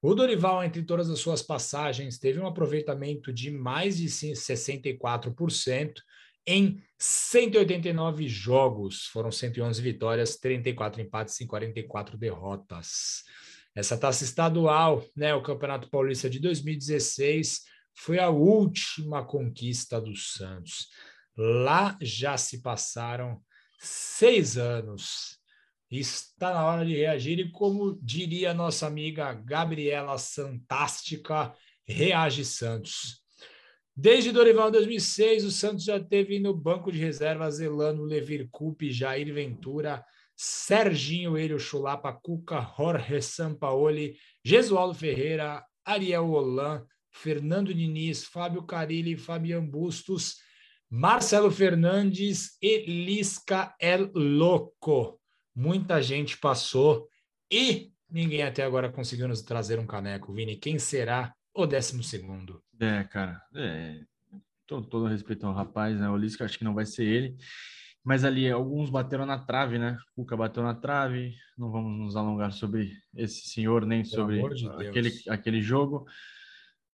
[0.00, 5.94] O Dorival, entre todas as suas passagens, teve um aproveitamento de mais de 64%
[6.46, 9.06] em 189 jogos.
[9.06, 13.24] Foram 111 vitórias, 34 empates e 44 derrotas.
[13.74, 17.62] Essa taça estadual, né, o Campeonato Paulista de 2016,
[17.94, 20.88] foi a última conquista do Santos.
[21.36, 23.42] Lá já se passaram
[23.78, 25.38] seis anos.
[25.90, 31.54] Está na hora de reagir e, como diria nossa amiga Gabriela Santástica,
[31.86, 33.22] reage Santos.
[33.94, 39.32] Desde Dorival 2006, o Santos já teve no banco de reservas Elano, Levir Coupe, Jair
[39.34, 40.02] Ventura,
[40.36, 49.64] Serginho Elio Chulapa, Cuca, Jorge Sampaoli, Gesualdo Ferreira, Ariel Holan, Fernando Diniz, Fábio Carilli, Fabian
[49.64, 50.36] Bustos,
[50.90, 55.20] Marcelo Fernandes e Lisca El Loco.
[55.54, 57.08] Muita gente passou
[57.50, 60.32] e ninguém até agora conseguiu nos trazer um caneco.
[60.32, 62.62] Vini, quem será o décimo segundo?
[62.80, 64.00] É, cara, é,
[64.66, 66.08] todo, todo respeito ao rapaz, né?
[66.08, 67.36] O Lisca acho que não vai ser ele.
[68.04, 69.96] Mas ali alguns bateram na trave, né?
[70.12, 71.34] O Cuca bateu na trave.
[71.56, 76.04] Não vamos nos alongar sobre esse senhor nem Pelo sobre de aquele, aquele jogo.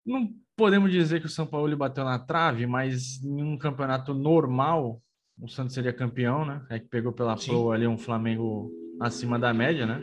[0.04, 5.02] Não podemos dizer que o São Paulo bateu na trave, mas em um campeonato normal,
[5.38, 6.66] o Santos seria campeão, né?
[6.68, 10.02] É que pegou pela proa ali um Flamengo acima da média, né?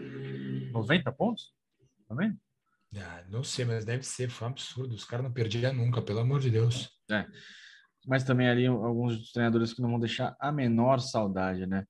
[0.72, 1.54] 90 pontos?
[2.08, 2.36] Tá vendo?
[2.98, 4.96] Ah, não sei, mas deve ser, foi um absurdo.
[4.96, 6.90] Os caras não perdiam nunca, pelo amor de Deus.
[7.12, 7.26] É
[8.08, 11.86] mas também ali alguns treinadores que não vão deixar a menor saudade, né?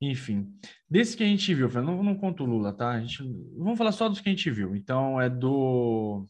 [0.00, 0.48] Enfim,
[0.88, 2.90] desse que a gente viu, não, não conto o Lula, tá?
[2.90, 3.22] A gente,
[3.56, 4.74] vamos falar só dos que a gente viu.
[4.74, 6.26] Então, é do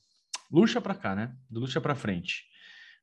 [0.51, 1.35] Lucha para cá, né?
[1.49, 2.45] Do Lucha para frente.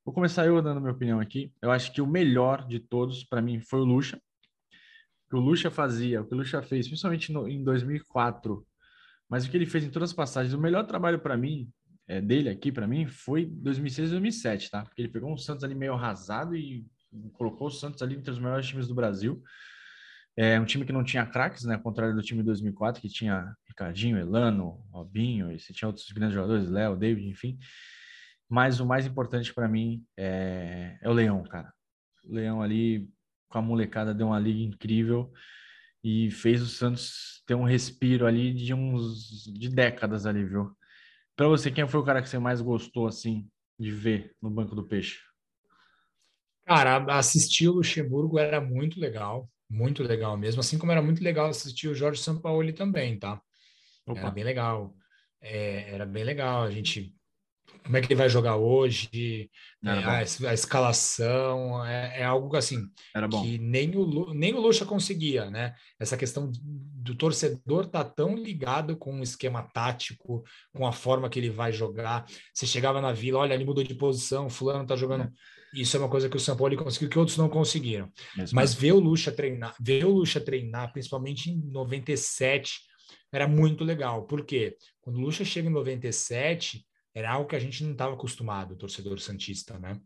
[0.04, 1.52] Vou começar eu dando minha opinião aqui.
[1.62, 4.18] Eu acho que o melhor de todos, para mim, foi o Lucha.
[4.18, 8.66] O que o Lucha fazia, o que o Lucha fez, principalmente no, em 2004,
[9.30, 11.70] mas o que ele fez em todas as passagens, o melhor trabalho para mim
[12.08, 14.84] é, dele aqui, para mim, foi 2006 2007, tá?
[14.84, 16.86] Porque ele pegou um Santos ali meio arrasado e
[17.34, 19.44] colocou o Santos ali entre os melhores times do Brasil.
[20.36, 21.76] É um time que não tinha craques, né?
[21.76, 26.10] Ao contrário do time de 2004, que tinha Ricardinho, Elano, Robinho, e você tinha outros
[26.12, 27.58] grandes jogadores, Léo, David, enfim.
[28.48, 31.74] Mas o mais importante para mim é, é o Leão, cara.
[32.24, 33.10] O Leão ali,
[33.50, 35.34] com a molecada, deu uma liga incrível
[36.04, 40.72] e fez o Santos ter um respiro ali de uns de décadas ali, viu?
[41.38, 43.48] Para você, quem foi o cara que você mais gostou assim
[43.80, 45.20] de ver no banco do peixe?
[46.66, 50.60] Cara, assistir o Luxemburgo era muito legal, muito legal mesmo.
[50.62, 53.40] Assim como era muito legal assistir o Jorge Sampaoli também, tá?
[54.08, 54.20] Opa.
[54.20, 54.96] Era bem legal.
[55.40, 56.64] É, era bem legal.
[56.64, 57.16] A gente
[57.88, 59.50] como é que ele vai jogar hoje,
[59.82, 62.86] é, a, a, escalação, é, é, algo assim
[63.42, 65.74] que nem o, nem o Lucha conseguia, né?
[65.98, 71.40] Essa questão do torcedor tá tão ligado com o esquema tático, com a forma que
[71.40, 72.26] ele vai jogar.
[72.54, 75.24] Você chegava na vila, olha, ele mudou de posição, fulano tá jogando.
[75.24, 75.32] É.
[75.74, 78.12] Isso é uma coisa que o São Paulo conseguiu que outros não conseguiram.
[78.36, 82.82] Mesmo Mas ver o Lucha treinar, ver o Lucha treinar, principalmente em 97,
[83.32, 84.26] era muito legal.
[84.26, 84.76] Por quê?
[85.00, 86.86] Quando o Lucha chega em 97,
[87.18, 90.00] era algo que a gente não estava acostumado, o torcedor santista, né?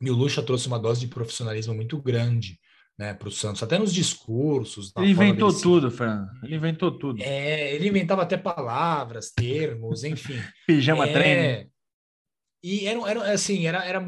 [0.00, 2.60] E o Lucha trouxe uma dose de profissionalismo muito grande,
[2.96, 4.92] né, para o Santos, até nos discursos.
[4.96, 6.30] Ele inventou tudo, Fernando.
[6.44, 7.20] Ele inventou tudo.
[7.20, 10.40] É, ele inventava até palavras, termos, enfim.
[10.68, 11.12] Pijama é...
[11.12, 11.70] treino.
[12.62, 14.06] E era, era assim, era, era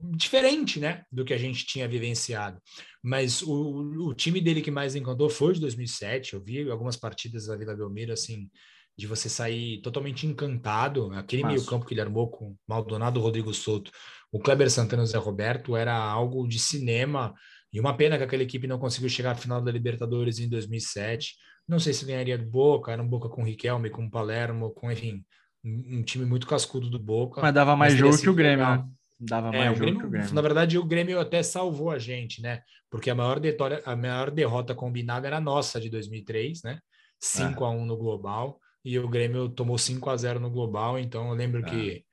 [0.00, 2.60] diferente, né, do que a gente tinha vivenciado.
[3.02, 6.34] Mas o, o time dele que mais encantou foi de 2007.
[6.34, 8.48] Eu vi algumas partidas da Vila Belmiro, assim,
[8.96, 11.12] de você sair totalmente encantado.
[11.14, 13.90] Aquele meio-campo que ele armou com Maldonado, Rodrigo Souto,
[14.30, 17.34] o Kleber Santana e o Zé Roberto era algo de cinema.
[17.72, 21.34] E uma pena que aquela equipe não conseguiu chegar à final da Libertadores em 2007.
[21.66, 25.24] Não sei se ganharia do Boca, era um Boca com Riquelme, com Palermo, com, enfim,
[25.64, 27.40] um, time muito cascudo do Boca.
[27.40, 28.84] Mas dava mais mas jogo que o Grêmio, né?
[29.18, 30.34] Dava é, mais jogo Grêmio, que o Grêmio.
[30.34, 32.60] Na verdade, o Grêmio até salvou a gente, né?
[32.90, 36.78] Porque a maior, detória, a maior derrota combinada era nossa de 2003, né?
[37.18, 37.66] 5 é.
[37.66, 41.34] a 1 no global e o Grêmio tomou 5 a 0 no global, então eu
[41.34, 41.70] lembro é.
[41.70, 42.04] que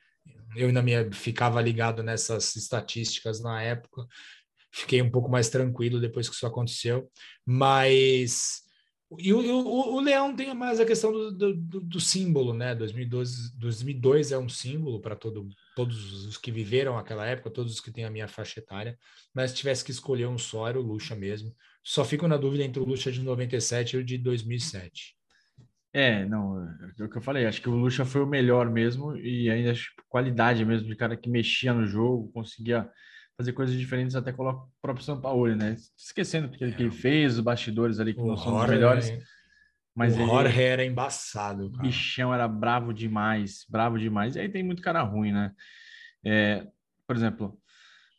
[0.55, 4.05] eu ainda me ficava ligado nessas estatísticas na época.
[4.71, 7.09] Fiquei um pouco mais tranquilo depois que isso aconteceu,
[7.45, 8.63] mas
[9.17, 12.75] e o, o, o, Leão tem mais a questão do, do, do, símbolo, né?
[12.75, 17.79] 2012, 2002 é um símbolo para todo, todos os que viveram aquela época, todos os
[17.79, 18.99] que têm a minha faixa etária.
[19.33, 21.55] Mas se tivesse que escolher um só, era o Lucha mesmo.
[21.83, 25.18] Só fico na dúvida entre o Lucha de 97 e o de 2007.
[25.91, 26.63] É, não,
[26.99, 29.71] é o que eu falei, acho que o Lucha foi o melhor mesmo e ainda
[29.71, 32.87] acho qualidade mesmo de cara que mexia no jogo, conseguia
[33.35, 35.75] fazer coisas diferentes até com o próprio São Paulo, né?
[35.97, 36.91] Esquecendo porque ele, é.
[36.91, 39.09] fez, os bastidores ali que o não são os melhores.
[39.09, 39.19] É...
[39.95, 41.71] Mas o ele, Jorge era embaçado.
[41.71, 41.83] Cara.
[41.83, 44.35] bichão era bravo demais, bravo demais.
[44.35, 45.51] E aí tem muito cara ruim, né?
[46.23, 46.67] É,
[47.07, 47.57] por exemplo,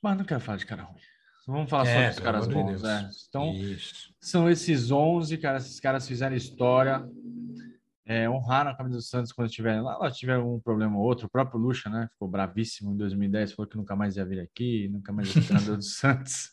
[0.02, 1.00] mas não quero falar de cara ruim.
[1.46, 2.80] Vamos falar é, só dos caras bons.
[2.80, 3.10] De é.
[3.28, 4.14] Então, Isso.
[4.20, 5.58] são esses 11, cara.
[5.58, 7.04] Esses caras fizeram história
[8.10, 9.96] é, honraram a camisa do Santos quando estiverem lá.
[9.96, 11.28] Lá tiver um problema ou outro.
[11.28, 12.08] O próprio Lucha, né?
[12.12, 15.46] Ficou bravíssimo em 2010, falou que nunca mais ia vir aqui, nunca mais ia ser
[15.46, 16.48] treinador do Santos.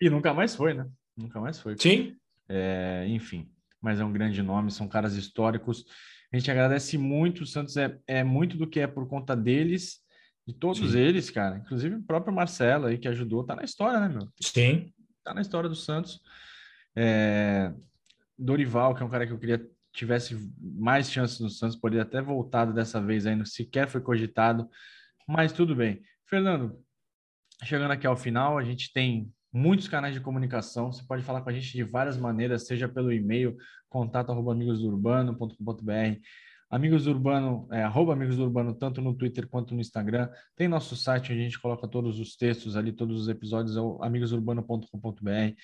[0.00, 0.84] E nunca mais foi, né?
[1.16, 1.76] Nunca mais foi.
[1.78, 2.16] Sim.
[2.48, 3.48] É, enfim,
[3.80, 5.84] mas é um grande nome, são caras históricos.
[6.32, 7.44] A gente agradece muito.
[7.44, 10.00] O Santos é, é muito do que é por conta deles,
[10.44, 10.98] de todos Sim.
[10.98, 11.58] eles, cara.
[11.58, 14.28] Inclusive o próprio Marcelo aí que ajudou, tá na história, né, meu?
[14.42, 14.92] Sim.
[15.22, 16.20] Tá na história do Santos.
[16.96, 17.72] É...
[18.36, 22.20] Dorival, que é um cara que eu queria tivesse mais chances no Santos, poderia até
[22.20, 24.68] voltado dessa vez ainda, sequer foi cogitado,
[25.26, 26.00] mas tudo bem.
[26.26, 26.78] Fernando,
[27.64, 31.50] chegando aqui ao final, a gente tem muitos canais de comunicação, você pode falar com
[31.50, 33.56] a gente de várias maneiras, seja pelo e-mail,
[33.88, 36.20] contato arroba amigosurbano.com.br,
[36.70, 40.30] Amigos Urbano, é, arroba Amigos Urbano, tanto no Twitter quanto no Instagram.
[40.54, 43.80] Tem nosso site, onde a gente coloca todos os textos ali, todos os episódios, é
[44.06, 45.54] amigosurbano.com.br.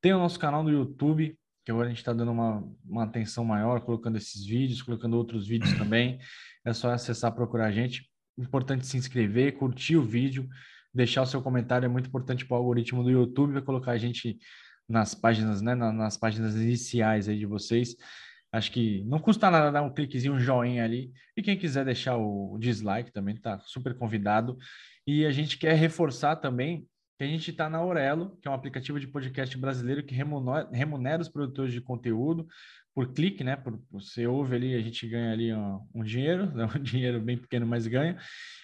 [0.00, 1.38] Tem o nosso canal no YouTube,
[1.68, 5.46] que agora a gente está dando uma, uma atenção maior, colocando esses vídeos, colocando outros
[5.46, 6.18] vídeos também.
[6.64, 8.08] É só acessar, procurar a gente.
[8.38, 10.48] Importante se inscrever, curtir o vídeo,
[10.94, 13.98] deixar o seu comentário, é muito importante para o algoritmo do YouTube, vai colocar a
[13.98, 14.38] gente
[14.88, 17.94] nas páginas, né, nas páginas iniciais aí de vocês.
[18.50, 21.12] Acho que não custa nada dar um cliquezinho, um joinha ali.
[21.36, 24.56] E quem quiser deixar o dislike também está super convidado.
[25.06, 26.88] E a gente quer reforçar também
[27.18, 30.68] que a gente está na Aurelo, que é um aplicativo de podcast brasileiro que remunera,
[30.72, 32.46] remunera os produtores de conteúdo
[32.94, 33.56] por clique, né?
[33.56, 36.64] Por, você ouve ali, a gente ganha ali um, um dinheiro, né?
[36.64, 38.16] um dinheiro bem pequeno, mas ganha.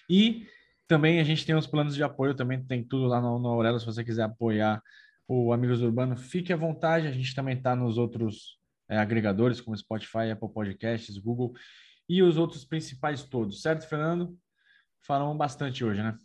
[0.09, 0.47] E
[0.87, 3.77] também a gente tem os planos de apoio, também tem tudo lá no, no Aurelo,
[3.77, 4.81] se você quiser apoiar
[5.27, 7.07] o Amigos Urbano, fique à vontade.
[7.07, 11.53] A gente também está nos outros é, agregadores, como Spotify, Apple Podcasts, Google
[12.07, 14.37] e os outros principais todos, certo, Fernando?
[15.05, 16.17] Falamos bastante hoje, né?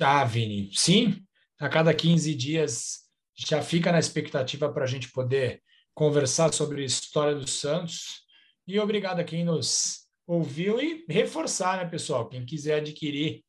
[0.00, 1.22] Ah, Vini, sim.
[1.58, 3.04] A cada 15 dias
[3.36, 5.62] já fica na expectativa para a gente poder
[5.94, 8.22] conversar sobre a história do Santos.
[8.66, 12.28] E obrigado a quem nos ouviu e reforçar, né, pessoal?
[12.28, 13.42] Quem quiser adquirir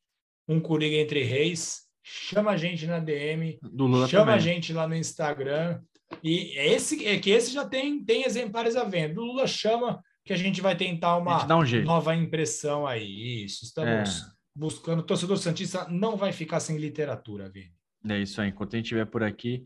[0.48, 3.60] um Coringa Entre Reis, chama a gente na DM,
[4.08, 4.36] chama também.
[4.36, 5.82] a gente lá no Instagram.
[6.24, 9.20] E esse é que esse já tem, tem exemplares à venda.
[9.20, 13.44] O Lula chama que a gente vai tentar uma um nova impressão aí.
[13.46, 14.22] Isso, estamos.
[14.22, 15.00] É buscando.
[15.00, 17.74] O torcedor Santista não vai ficar sem literatura, Vini.
[18.08, 18.50] É isso aí.
[18.50, 19.66] Enquanto a gente estiver por aqui,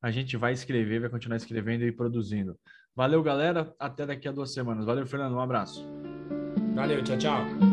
[0.00, 2.58] a gente vai escrever, vai continuar escrevendo e produzindo.
[2.94, 3.74] Valeu, galera.
[3.78, 4.84] Até daqui a duas semanas.
[4.84, 5.34] Valeu, Fernando.
[5.34, 5.84] Um abraço.
[6.74, 7.69] Valeu, tchau, tchau.